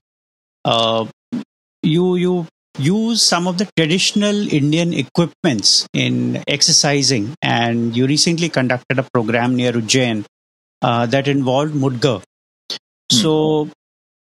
uh, 0.65 1.07
you 1.83 2.17
you 2.17 2.47
use 2.79 3.23
some 3.23 3.47
of 3.47 3.57
the 3.57 3.69
traditional 3.79 4.49
Indian 4.59 4.93
equipments 4.93 5.87
in 5.95 6.43
exercising, 6.57 7.35
and 7.41 7.97
you 7.97 8.07
recently 8.07 8.51
conducted 8.59 8.99
a 8.99 9.07
program 9.15 9.57
near 9.57 9.73
Ujjain 9.73 10.25
uh, 10.83 11.07
that 11.07 11.29
involved 11.29 11.75
Mudgar. 11.75 12.23
So. 13.11 13.71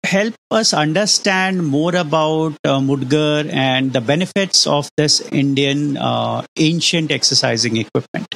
Help 0.06 0.36
us 0.52 0.74
understand 0.74 1.66
more 1.66 1.96
about 1.96 2.58
uh, 2.66 2.80
Mudgar 2.80 3.50
and 3.52 3.94
the 3.94 4.02
benefits 4.02 4.68
of 4.68 4.90
this 4.98 5.22
Indian 5.32 5.98
uh, 5.98 6.46
ancient 6.58 7.10
exercising 7.10 7.78
equipment. 7.78 8.28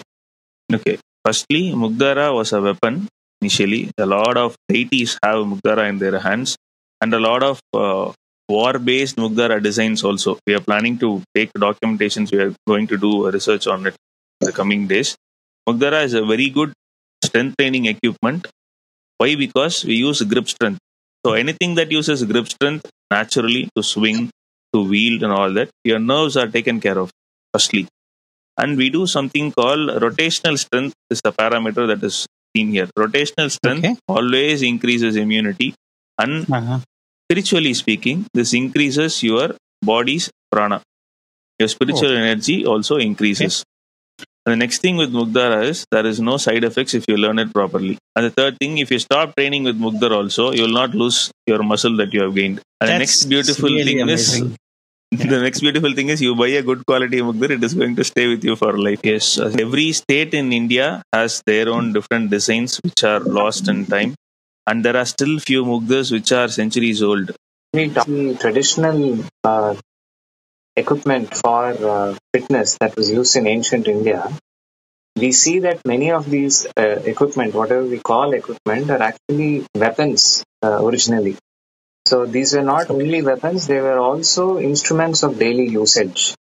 Okay. 0.73 0.97
Firstly, 1.25 1.73
Mugdara 1.73 2.33
was 2.33 2.53
a 2.53 2.61
weapon 2.61 3.09
initially. 3.41 3.91
A 3.97 4.05
lot 4.05 4.37
of 4.37 4.55
deities 4.69 5.19
have 5.23 5.45
Mugdara 5.45 5.89
in 5.89 5.99
their 5.99 6.19
hands, 6.19 6.55
and 7.01 7.13
a 7.13 7.19
lot 7.19 7.43
of 7.43 7.59
uh, 7.73 8.13
war-based 8.47 9.17
Mugdara 9.17 9.61
designs 9.61 10.05
also. 10.05 10.39
We 10.47 10.55
are 10.55 10.61
planning 10.61 10.97
to 10.99 11.21
take 11.35 11.51
documentations. 11.53 12.31
We 12.31 12.39
are 12.39 12.53
going 12.65 12.87
to 12.87 12.97
do 12.97 13.29
research 13.29 13.67
on 13.67 13.85
it 13.87 13.95
in 14.39 14.45
the 14.47 14.53
coming 14.53 14.87
days. 14.87 15.17
Mugdara 15.67 16.05
is 16.05 16.13
a 16.13 16.25
very 16.25 16.49
good 16.49 16.71
strength 17.25 17.57
training 17.59 17.87
equipment. 17.87 18.47
Why? 19.17 19.35
Because 19.35 19.83
we 19.83 19.95
use 19.95 20.21
grip 20.21 20.47
strength. 20.47 20.79
So 21.27 21.33
anything 21.33 21.75
that 21.75 21.91
uses 21.91 22.23
grip 22.23 22.47
strength 22.47 22.89
naturally 23.11 23.69
to 23.75 23.83
swing, 23.83 24.29
to 24.73 24.83
wield, 24.83 25.23
and 25.23 25.31
all 25.33 25.51
that, 25.53 25.69
your 25.83 25.99
nerves 25.99 26.37
are 26.37 26.47
taken 26.47 26.79
care 26.79 26.97
of. 26.97 27.11
Firstly, 27.53 27.87
and 28.57 28.77
we 28.77 28.89
do 28.89 29.07
something 29.07 29.51
called 29.51 29.89
rotational 30.05 30.57
strength 30.57 30.95
is 31.09 31.21
the 31.23 31.31
parameter 31.31 31.87
that 31.87 32.03
is 32.03 32.25
seen 32.55 32.69
here 32.75 32.87
rotational 32.97 33.49
strength 33.51 33.85
Okay. 33.85 33.95
always 34.07 34.61
increases 34.61 35.15
immunity 35.15 35.73
and 36.23 36.33
Uh-huh. 36.59 36.79
spiritually 37.25 37.73
speaking 37.73 38.25
this 38.33 38.53
increases 38.61 39.21
your 39.29 39.45
body's 39.91 40.29
prana 40.51 40.79
your 41.59 41.69
spiritual 41.75 42.11
energy 42.23 42.57
also 42.65 42.97
increases 42.97 43.63
and 44.47 44.53
the 44.53 44.59
next 44.63 44.79
thing 44.85 44.97
with 45.01 45.11
mugdara 45.19 45.57
is 45.71 45.85
there 45.95 46.05
is 46.11 46.19
no 46.29 46.35
side 46.45 46.63
effects 46.69 46.93
if 46.99 47.05
you 47.09 47.17
learn 47.23 47.39
it 47.43 47.51
properly 47.57 47.95
and 48.15 48.25
the 48.27 48.33
third 48.39 48.57
thing 48.61 48.77
if 48.83 48.91
you 48.95 48.99
stop 49.07 49.35
training 49.37 49.63
with 49.69 49.77
mugdar 49.85 50.11
also 50.19 50.45
you 50.57 50.63
will 50.67 50.77
not 50.81 50.95
lose 51.03 51.19
your 51.51 51.61
muscle 51.71 51.95
that 52.01 52.13
you 52.17 52.21
have 52.25 52.35
gained 52.39 52.59
and 52.81 52.89
the 52.89 52.93
That's 52.93 53.03
next 53.05 53.25
beautiful 53.35 53.69
really 53.69 53.85
thing 53.91 54.01
amazing. 54.07 54.45
is 54.51 54.57
the 55.33 55.39
next 55.47 55.61
beautiful 55.65 55.93
thing 55.99 56.09
is 56.13 56.21
you 56.21 56.35
buy 56.35 56.49
a 56.61 56.61
good 56.69 56.85
quality 56.85 57.19
mugdar, 57.27 57.51
it 57.57 57.63
is 57.63 57.73
going 57.73 57.95
to 57.95 58.03
stay 58.03 58.27
with 58.27 58.43
you 58.43 58.55
for 58.55 58.77
life. 58.77 58.99
Yes, 59.03 59.37
every 59.39 59.93
state 59.93 60.33
in 60.33 60.51
India 60.51 61.01
has 61.13 61.41
their 61.45 61.69
own 61.69 61.93
different 61.93 62.29
designs 62.29 62.77
which 62.83 63.03
are 63.11 63.21
lost 63.21 63.69
in 63.69 63.85
time, 63.85 64.15
and 64.67 64.83
there 64.85 64.97
are 64.97 65.05
still 65.05 65.39
few 65.39 65.63
mugdars 65.63 66.11
which 66.11 66.31
are 66.33 66.49
centuries 66.49 67.01
old. 67.01 67.31
we 67.73 67.89
talk 67.89 68.07
traditional 68.43 68.99
uh, 69.45 69.75
equipment 70.77 71.35
for 71.35 71.65
uh, 71.93 72.15
fitness 72.33 72.77
that 72.79 72.95
was 72.95 73.09
used 73.11 73.35
in 73.35 73.47
ancient 73.47 73.87
India, 73.87 74.31
we 75.17 75.31
see 75.31 75.59
that 75.59 75.85
many 75.85 76.11
of 76.11 76.29
these 76.29 76.67
uh, 76.77 76.99
equipment, 77.13 77.53
whatever 77.53 77.83
we 77.83 77.99
call 77.99 78.33
equipment, 78.33 78.89
are 78.91 79.01
actually 79.01 79.65
weapons 79.75 80.43
uh, 80.63 80.85
originally. 80.85 81.35
So 82.05 82.25
these 82.25 82.53
were 82.55 82.63
not 82.63 82.89
only 82.89 83.21
weapons; 83.21 83.67
they 83.67 83.81
were 83.81 83.99
also 83.99 84.59
instruments 84.59 85.23
of 85.23 85.39
daily 85.39 85.67
usage. 85.67 86.35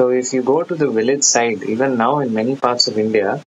So 0.00 0.10
if 0.10 0.32
you 0.32 0.42
go 0.42 0.62
to 0.64 0.74
the 0.74 0.90
village 0.90 1.24
side, 1.24 1.62
even 1.64 1.98
now 1.98 2.20
in 2.20 2.34
many 2.34 2.56
parts 2.56 2.88
of 2.88 2.98
India, 2.98 3.42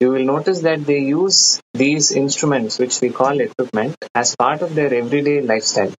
you 0.00 0.10
will 0.10 0.24
notice 0.24 0.60
that 0.62 0.86
they 0.86 1.00
use 1.00 1.60
these 1.74 2.12
instruments, 2.12 2.78
which 2.78 3.00
we 3.00 3.10
call 3.10 3.40
equipment, 3.40 3.96
as 4.14 4.36
part 4.36 4.62
of 4.62 4.74
their 4.74 4.94
everyday 4.94 5.40
lifestyle. 5.40 5.92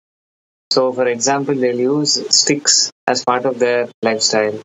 So, 0.71 0.91
for 0.91 1.07
example, 1.07 1.55
they'll 1.55 1.79
use 1.79 2.13
sticks 2.35 2.91
as 3.07 3.23
part 3.23 3.45
of 3.45 3.59
their 3.59 3.87
lifestyle. 4.01 4.59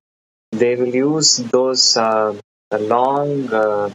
They 0.52 0.74
will 0.74 0.94
use 0.94 1.36
those 1.36 1.96
uh, 1.96 2.34
long 2.72 3.52
uh, 3.52 3.90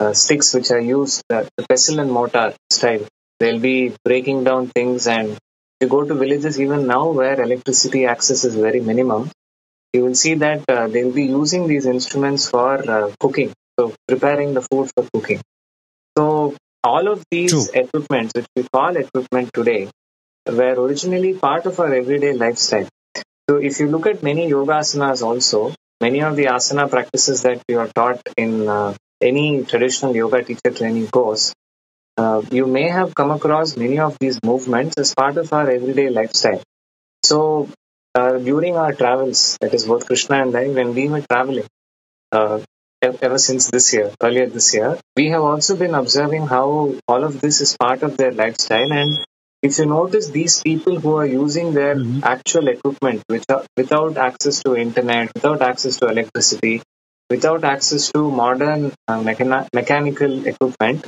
uh, 0.00 0.12
sticks 0.12 0.54
which 0.54 0.70
are 0.70 0.80
used, 0.80 1.22
uh, 1.30 1.44
the 1.56 1.64
pestle 1.68 2.00
and 2.00 2.10
mortar 2.10 2.54
style. 2.70 3.06
They'll 3.38 3.60
be 3.60 3.94
breaking 4.04 4.44
down 4.44 4.68
things, 4.68 5.06
and 5.06 5.36
you 5.80 5.88
go 5.88 6.04
to 6.04 6.14
villages 6.14 6.60
even 6.60 6.86
now 6.86 7.10
where 7.10 7.40
electricity 7.40 8.06
access 8.06 8.44
is 8.44 8.54
very 8.54 8.80
minimum. 8.80 9.30
You 9.92 10.04
will 10.04 10.14
see 10.14 10.34
that 10.34 10.64
uh, 10.68 10.88
they'll 10.88 11.12
be 11.12 11.26
using 11.26 11.66
these 11.66 11.86
instruments 11.86 12.48
for 12.48 12.90
uh, 12.90 13.12
cooking, 13.20 13.52
so 13.78 13.94
preparing 14.08 14.54
the 14.54 14.62
food 14.62 14.90
for 14.94 15.06
cooking. 15.12 15.40
So, 16.16 16.54
all 16.84 17.08
of 17.08 17.22
these 17.30 17.50
True. 17.50 17.66
equipments, 17.82 18.32
which 18.34 18.46
we 18.56 18.66
call 18.72 18.96
equipment 18.96 19.50
today, 19.52 19.88
were 20.46 20.74
originally 20.84 21.34
part 21.34 21.66
of 21.66 21.78
our 21.80 21.94
everyday 21.94 22.32
lifestyle. 22.32 22.88
So 23.48 23.56
if 23.56 23.80
you 23.80 23.88
look 23.88 24.06
at 24.06 24.22
many 24.22 24.48
yoga 24.48 24.72
asanas 24.72 25.22
also, 25.22 25.74
many 26.00 26.22
of 26.22 26.36
the 26.36 26.46
asana 26.46 26.88
practices 26.90 27.42
that 27.42 27.62
we 27.68 27.74
are 27.74 27.88
taught 27.88 28.20
in 28.36 28.68
uh, 28.68 28.94
any 29.20 29.64
traditional 29.64 30.14
yoga 30.14 30.42
teacher 30.42 30.70
training 30.70 31.08
course, 31.08 31.54
uh, 32.16 32.42
you 32.50 32.66
may 32.66 32.88
have 32.88 33.14
come 33.14 33.30
across 33.30 33.76
many 33.76 33.98
of 33.98 34.16
these 34.18 34.38
movements 34.44 34.96
as 34.98 35.14
part 35.14 35.36
of 35.36 35.52
our 35.52 35.70
everyday 35.70 36.10
lifestyle. 36.10 36.62
So 37.24 37.68
uh, 38.14 38.38
during 38.38 38.76
our 38.76 38.92
travels, 38.92 39.56
that 39.60 39.74
is 39.74 39.86
both 39.86 40.06
Krishna 40.06 40.42
and 40.42 40.56
I, 40.56 40.68
when 40.68 40.94
we 40.94 41.08
were 41.08 41.22
traveling, 41.22 41.66
uh, 42.30 42.60
ever 43.00 43.38
since 43.38 43.70
this 43.70 43.92
year, 43.92 44.12
earlier 44.20 44.46
this 44.46 44.74
year, 44.74 44.98
we 45.16 45.28
have 45.30 45.42
also 45.42 45.76
been 45.76 45.94
observing 45.94 46.46
how 46.46 46.94
all 47.08 47.24
of 47.24 47.40
this 47.40 47.60
is 47.60 47.76
part 47.76 48.02
of 48.02 48.16
their 48.16 48.32
lifestyle. 48.32 48.92
And 48.92 49.24
if 49.62 49.78
you 49.78 49.86
notice, 49.86 50.28
these 50.30 50.60
people 50.62 50.98
who 50.98 51.14
are 51.16 51.26
using 51.26 51.72
their 51.74 51.94
Mhm. 51.96 52.22
actual 52.24 52.68
equipment 52.68 53.22
without, 53.28 53.66
without 53.76 54.16
access 54.16 54.62
to 54.64 54.76
internet, 54.76 55.32
without 55.34 55.62
access 55.62 55.98
to 55.98 56.08
electricity, 56.08 56.82
without 57.30 57.64
access 57.64 58.10
to 58.12 58.30
modern 58.30 58.92
uh, 59.08 59.20
mechana- 59.28 59.66
mechanical 59.74 60.46
equipment, 60.46 61.06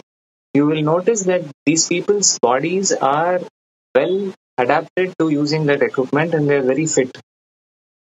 you 0.54 0.66
will 0.66 0.82
notice 0.82 1.24
that 1.24 1.44
these 1.66 1.88
people's 1.88 2.38
bodies 2.38 2.92
are 2.92 3.40
well 3.94 4.32
adapted 4.58 5.12
to 5.18 5.28
using 5.30 5.66
that 5.66 5.82
equipment 5.82 6.34
and 6.34 6.48
they're 6.48 6.62
very 6.72 6.86
fit. 6.86 7.16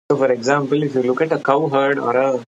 So, 0.10 0.18
for 0.18 0.32
example, 0.32 0.84
if 0.84 0.96
you 0.96 1.04
look 1.04 1.22
at 1.22 1.32
a 1.32 1.40
cow 1.40 1.68
herd 1.68 2.00
or 2.00 2.16
a 2.16 2.44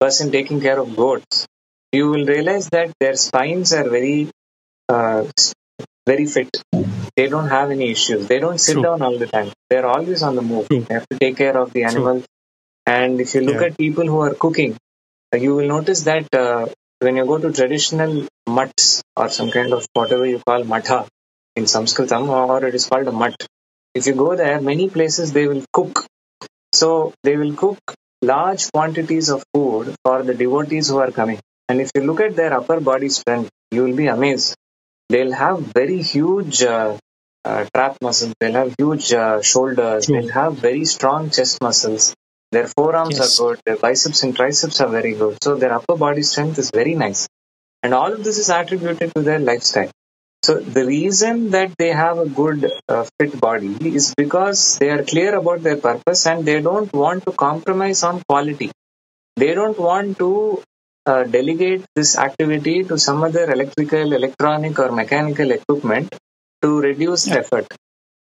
person 0.00 0.30
taking 0.30 0.60
care 0.60 0.78
of 0.78 0.96
goats, 0.96 1.46
you 1.92 2.08
will 2.10 2.24
realize 2.26 2.68
that 2.70 2.92
their 3.00 3.16
spines 3.16 3.72
are 3.72 3.88
very, 3.88 4.30
uh, 4.88 5.24
very 6.06 6.26
fit. 6.26 6.50
They 7.18 7.26
don't 7.28 7.48
have 7.48 7.70
any 7.74 7.90
issues. 7.90 8.26
They 8.28 8.38
don't 8.38 8.60
sit 8.64 8.74
True. 8.74 8.82
down 8.82 9.02
all 9.02 9.18
the 9.18 9.26
time. 9.26 9.48
They're 9.68 9.86
always 9.92 10.22
on 10.22 10.36
the 10.36 10.42
move. 10.50 10.68
True. 10.68 10.82
They 10.88 10.94
have 10.94 11.06
to 11.12 11.18
take 11.18 11.36
care 11.36 11.56
of 11.60 11.72
the 11.72 11.82
animals. 11.82 12.24
And 12.86 13.20
if 13.24 13.34
you 13.34 13.40
look 13.46 13.56
Yeah. 13.60 13.68
at 13.68 13.78
people 13.78 14.06
who 14.12 14.20
are 14.26 14.34
cooking, 14.44 14.74
uh, 15.34 15.38
you 15.44 15.54
will 15.56 15.66
notice 15.70 16.02
that 16.10 16.36
uh, 16.42 16.66
when 17.06 17.16
you 17.20 17.24
go 17.30 17.38
to 17.44 17.50
traditional 17.60 18.12
mutts 18.58 18.86
or 19.22 19.26
some 19.38 19.50
kind 19.56 19.72
of 19.78 19.88
whatever 20.00 20.26
you 20.32 20.38
call 20.50 20.62
matha 20.74 20.98
in 21.56 21.66
Sanskritam, 21.72 22.28
or 22.36 22.64
it 22.68 22.76
is 22.80 22.86
called 22.92 23.08
a 23.14 23.16
mutt. 23.22 23.48
If 24.02 24.06
you 24.10 24.14
go 24.22 24.28
there, 24.42 24.60
many 24.70 24.88
places 24.98 25.32
they 25.32 25.46
will 25.48 25.64
cook. 25.80 26.04
So 26.82 26.90
they 27.24 27.36
will 27.42 27.54
cook 27.64 27.96
large 28.22 28.70
quantities 28.70 29.28
of 29.36 29.42
food 29.52 29.92
for 30.04 30.16
the 30.30 30.34
devotees 30.44 30.88
who 30.94 30.98
are 31.08 31.10
coming. 31.10 31.40
And 31.68 31.80
if 31.80 31.90
you 31.96 32.02
look 32.12 32.20
at 32.28 32.36
their 32.36 32.54
upper 32.60 32.78
body 32.92 33.08
strength, 33.18 33.50
you 33.72 33.84
will 33.84 33.96
be 34.04 34.06
amazed. 34.06 34.54
They'll 35.08 35.36
have 35.42 35.60
very 35.82 36.00
huge 36.14 36.62
uh, 36.62 36.96
trap 37.74 37.96
muscles. 38.02 38.32
They'll 38.40 38.58
have 38.62 38.74
huge 38.78 39.12
uh, 39.12 39.40
shoulders. 39.42 40.06
True. 40.06 40.20
They'll 40.22 40.32
have 40.32 40.54
very 40.68 40.84
strong 40.84 41.30
chest 41.30 41.58
muscles. 41.62 42.14
Their 42.52 42.66
forearms 42.76 43.18
Yes. 43.18 43.38
are 43.40 43.42
good. 43.44 43.60
Their 43.66 43.76
biceps 43.76 44.22
and 44.24 44.34
triceps 44.40 44.80
are 44.80 44.88
very 44.88 45.14
good. 45.22 45.38
So 45.42 45.56
their 45.56 45.72
upper 45.78 45.96
body 45.96 46.22
strength 46.22 46.58
is 46.58 46.70
very 46.80 46.94
nice. 46.94 47.26
And 47.82 47.94
all 47.94 48.12
of 48.12 48.24
this 48.24 48.38
is 48.38 48.48
attributed 48.50 49.14
to 49.14 49.22
their 49.22 49.38
lifestyle. 49.38 49.90
So 50.44 50.54
the 50.60 50.84
reason 50.86 51.50
that 51.50 51.72
they 51.78 51.90
have 51.92 52.18
a 52.18 52.28
good 52.28 52.70
uh, 52.88 53.04
fit 53.18 53.38
body 53.40 53.72
is 53.96 54.14
because 54.16 54.78
they 54.78 54.90
are 54.90 55.02
clear 55.04 55.34
about 55.36 55.62
their 55.62 55.76
purpose 55.76 56.26
and 56.26 56.44
they 56.44 56.60
don't 56.60 56.92
want 56.92 57.24
to 57.26 57.32
compromise 57.32 58.02
on 58.02 58.22
quality. 58.28 58.70
They 59.36 59.54
don't 59.54 59.78
want 59.78 60.18
to 60.18 60.62
uh, 61.06 61.24
delegate 61.24 61.84
this 61.96 62.16
activity 62.18 62.84
to 62.84 62.98
some 62.98 63.22
other 63.24 63.50
electrical, 63.50 64.12
electronic, 64.12 64.78
or 64.78 64.92
mechanical 64.92 65.50
equipment 65.50 66.14
to 66.62 66.80
reduce 66.80 67.26
Yeah. 67.26 67.38
effort. 67.38 67.66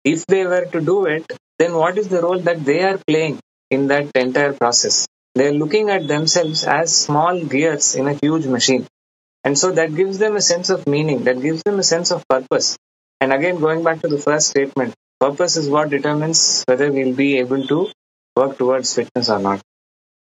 If 0.04 0.26
they 0.26 0.46
were 0.46 0.66
to 0.66 0.80
do 0.80 1.06
it, 1.06 1.24
then 1.58 1.74
what 1.74 1.98
is 1.98 2.08
the 2.08 2.20
role 2.20 2.40
that 2.40 2.64
they 2.64 2.82
are 2.82 2.98
playing 3.06 3.38
in 3.70 3.88
that 3.88 4.10
entire 4.14 4.52
process? 4.52 5.06
They 5.34 5.48
are 5.48 5.52
looking 5.52 5.90
at 5.90 6.06
themselves 6.08 6.64
as 6.64 6.94
small 6.96 7.40
gears 7.44 7.94
in 7.94 8.06
a 8.08 8.14
huge 8.14 8.46
machine. 8.46 8.86
And 9.44 9.58
so 9.58 9.72
that 9.72 9.94
gives 9.94 10.18
them 10.18 10.36
a 10.36 10.40
sense 10.40 10.70
of 10.70 10.86
meaning, 10.86 11.24
that 11.24 11.40
gives 11.40 11.62
them 11.62 11.78
a 11.78 11.82
sense 11.82 12.10
of 12.10 12.26
purpose. 12.28 12.76
And 13.20 13.32
again, 13.32 13.58
going 13.60 13.82
back 13.82 14.00
to 14.02 14.08
the 14.08 14.18
first 14.18 14.48
statement, 14.48 14.94
purpose 15.20 15.56
is 15.56 15.68
what 15.68 15.90
determines 15.90 16.64
whether 16.66 16.90
we'll 16.92 17.14
be 17.14 17.38
able 17.38 17.66
to 17.66 17.90
work 18.36 18.58
towards 18.58 18.94
fitness 18.94 19.28
or 19.28 19.38
not. 19.38 19.60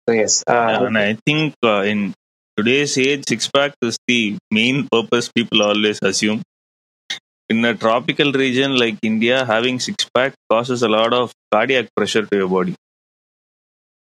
So, 0.08 0.14
yes. 0.14 0.42
Uh, 0.46 0.86
and 0.86 0.98
I 0.98 1.16
think 1.26 1.54
uh, 1.62 1.82
in 1.82 2.14
today's 2.56 2.96
age, 2.98 3.24
six 3.28 3.48
pack 3.48 3.74
is 3.82 3.96
the 4.08 4.36
main 4.50 4.88
purpose 4.88 5.30
people 5.30 5.62
always 5.62 6.00
assume. 6.02 6.42
In 7.52 7.64
a 7.70 7.74
tropical 7.74 8.32
region 8.32 8.70
like 8.82 8.96
India, 9.02 9.44
having 9.44 9.78
six 9.86 10.06
pack 10.14 10.32
causes 10.50 10.82
a 10.82 10.88
lot 10.88 11.12
of 11.12 11.32
cardiac 11.52 11.88
pressure 11.96 12.24
to 12.30 12.36
your 12.40 12.48
body, 12.48 12.74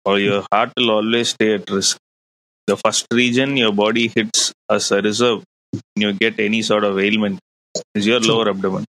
or 0.05 0.19
your 0.19 0.41
heart 0.51 0.73
will 0.77 0.91
always 0.91 1.29
stay 1.35 1.51
at 1.55 1.71
risk. 1.71 1.99
The 2.67 2.77
first 2.77 3.07
region 3.13 3.57
your 3.57 3.73
body 3.73 4.05
hits 4.15 4.53
as 4.69 4.91
a 4.97 5.01
reserve 5.09 5.45
when 5.73 6.03
you 6.05 6.13
get 6.25 6.41
any 6.41 6.63
sort 6.71 6.85
of 6.89 6.99
ailment 6.99 7.39
is 7.95 8.07
your 8.07 8.21
lower 8.21 8.49
abdomen. 8.51 8.85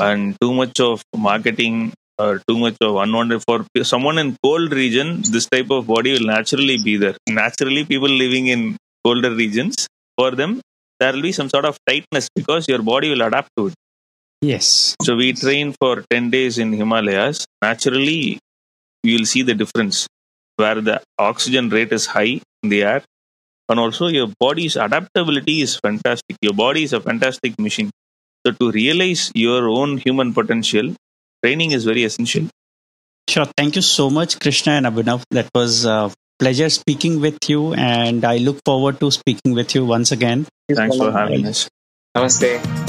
And 0.00 0.36
too 0.40 0.52
much 0.52 0.80
of 0.80 1.02
marketing 1.16 1.92
or 2.18 2.42
too 2.48 2.58
much 2.64 2.76
of 2.80 2.96
unwanted 3.04 3.42
for 3.46 3.64
someone 3.82 4.18
in 4.18 4.36
cold 4.44 4.72
region, 4.72 5.22
this 5.30 5.46
type 5.46 5.70
of 5.70 5.86
body 5.86 6.12
will 6.12 6.26
naturally 6.34 6.78
be 6.82 6.96
there. 6.96 7.16
Naturally, 7.28 7.84
people 7.84 8.08
living 8.24 8.48
in 8.48 8.76
colder 9.04 9.32
regions, 9.44 9.86
for 10.18 10.30
them, 10.32 10.60
there 11.02 11.12
will 11.12 11.22
be 11.28 11.32
some 11.32 11.50
sort 11.54 11.64
of 11.64 11.78
tightness 11.88 12.28
because 12.36 12.68
your 12.72 12.82
body 12.90 13.10
will 13.12 13.22
adapt 13.28 13.50
to 13.58 13.66
it. 13.68 13.74
Yes. 14.40 14.96
So 15.02 15.16
we 15.16 15.32
train 15.32 15.74
for 15.80 16.04
10 16.10 16.30
days 16.30 16.58
in 16.58 16.72
Himalayas. 16.72 17.44
Naturally, 17.60 18.38
you 19.02 19.18
will 19.18 19.26
see 19.26 19.42
the 19.42 19.54
difference 19.54 20.06
where 20.56 20.80
the 20.80 21.00
oxygen 21.18 21.68
rate 21.68 21.92
is 21.92 22.06
high 22.06 22.40
in 22.62 22.68
the 22.68 22.82
air. 22.82 23.02
And 23.68 23.80
also 23.80 24.08
your 24.08 24.28
body's 24.38 24.76
adaptability 24.76 25.62
is 25.62 25.76
fantastic. 25.76 26.36
Your 26.40 26.54
body 26.54 26.82
is 26.82 26.92
a 26.92 27.00
fantastic 27.00 27.58
machine. 27.58 27.90
So 28.44 28.52
to 28.52 28.70
realize 28.72 29.30
your 29.34 29.68
own 29.68 29.98
human 29.98 30.34
potential, 30.34 30.94
training 31.44 31.70
is 31.70 31.84
very 31.84 32.04
essential. 32.04 32.48
Sure. 33.28 33.46
Thank 33.56 33.76
you 33.76 33.82
so 33.82 34.10
much, 34.10 34.38
Krishna 34.40 34.72
and 34.72 34.86
Abhinav. 34.86 35.22
That 35.30 35.48
was 35.54 35.84
a 35.84 36.12
pleasure 36.42 36.68
speaking 36.68 37.20
with 37.20 37.38
you, 37.48 37.72
and 37.74 38.24
I 38.24 38.38
look 38.38 38.58
forward 38.64 38.98
to 38.98 39.12
speaking 39.12 39.54
with 39.54 39.76
you 39.76 39.86
once 39.86 40.10
again. 40.10 40.46
Thanks 40.68 40.96
for 40.96 41.12
having 41.12 41.46
us. 41.46 41.68
Namaste. 42.16 42.81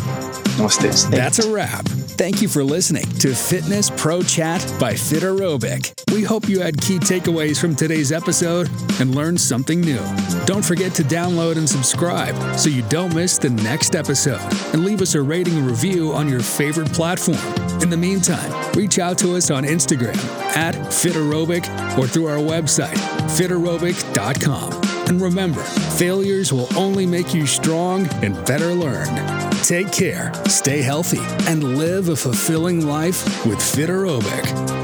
That's 1.09 1.39
a 1.39 1.51
wrap. 1.51 1.85
Thank 1.85 2.41
you 2.41 2.47
for 2.47 2.63
listening 2.63 3.05
to 3.19 3.33
Fitness 3.33 3.89
Pro 3.89 4.21
Chat 4.21 4.61
by 4.79 4.93
Fiterobic. 4.93 5.93
We 6.13 6.21
hope 6.23 6.47
you 6.47 6.59
had 6.59 6.79
key 6.79 6.99
takeaways 6.99 7.59
from 7.59 7.75
today's 7.75 8.11
episode 8.11 8.69
and 8.99 9.15
learned 9.15 9.41
something 9.41 9.81
new. 9.81 9.99
Don't 10.45 10.63
forget 10.63 10.93
to 10.93 11.03
download 11.03 11.57
and 11.57 11.67
subscribe 11.67 12.35
so 12.57 12.69
you 12.69 12.83
don't 12.83 13.15
miss 13.15 13.39
the 13.39 13.49
next 13.49 13.95
episode. 13.95 14.39
And 14.73 14.85
leave 14.85 15.01
us 15.01 15.15
a 15.15 15.21
rating 15.21 15.57
and 15.57 15.65
review 15.65 16.13
on 16.13 16.29
your 16.29 16.41
favorite 16.41 16.93
platform. 16.93 17.37
In 17.81 17.89
the 17.89 17.97
meantime, 17.97 18.71
reach 18.73 18.99
out 18.99 19.17
to 19.19 19.35
us 19.35 19.49
on 19.49 19.63
Instagram 19.63 20.15
at 20.55 20.75
Fiterobic 20.75 21.97
or 21.97 22.07
through 22.07 22.27
our 22.27 22.37
website, 22.37 22.93
fiterobic.com. 23.37 24.81
And 25.09 25.19
remember, 25.19 25.63
failures 25.63 26.53
will 26.53 26.69
only 26.77 27.05
make 27.07 27.33
you 27.33 27.47
strong 27.47 28.07
and 28.23 28.35
better 28.45 28.73
learned. 28.73 29.52
Take 29.63 29.93
care, 29.93 30.29
stay 30.49 30.81
healthy, 30.81 31.21
and 31.47 31.77
live 31.77 32.09
a 32.09 32.17
fulfilling 32.17 32.85
life 32.85 33.45
with 33.45 33.59
Fiterobic. 33.59 34.82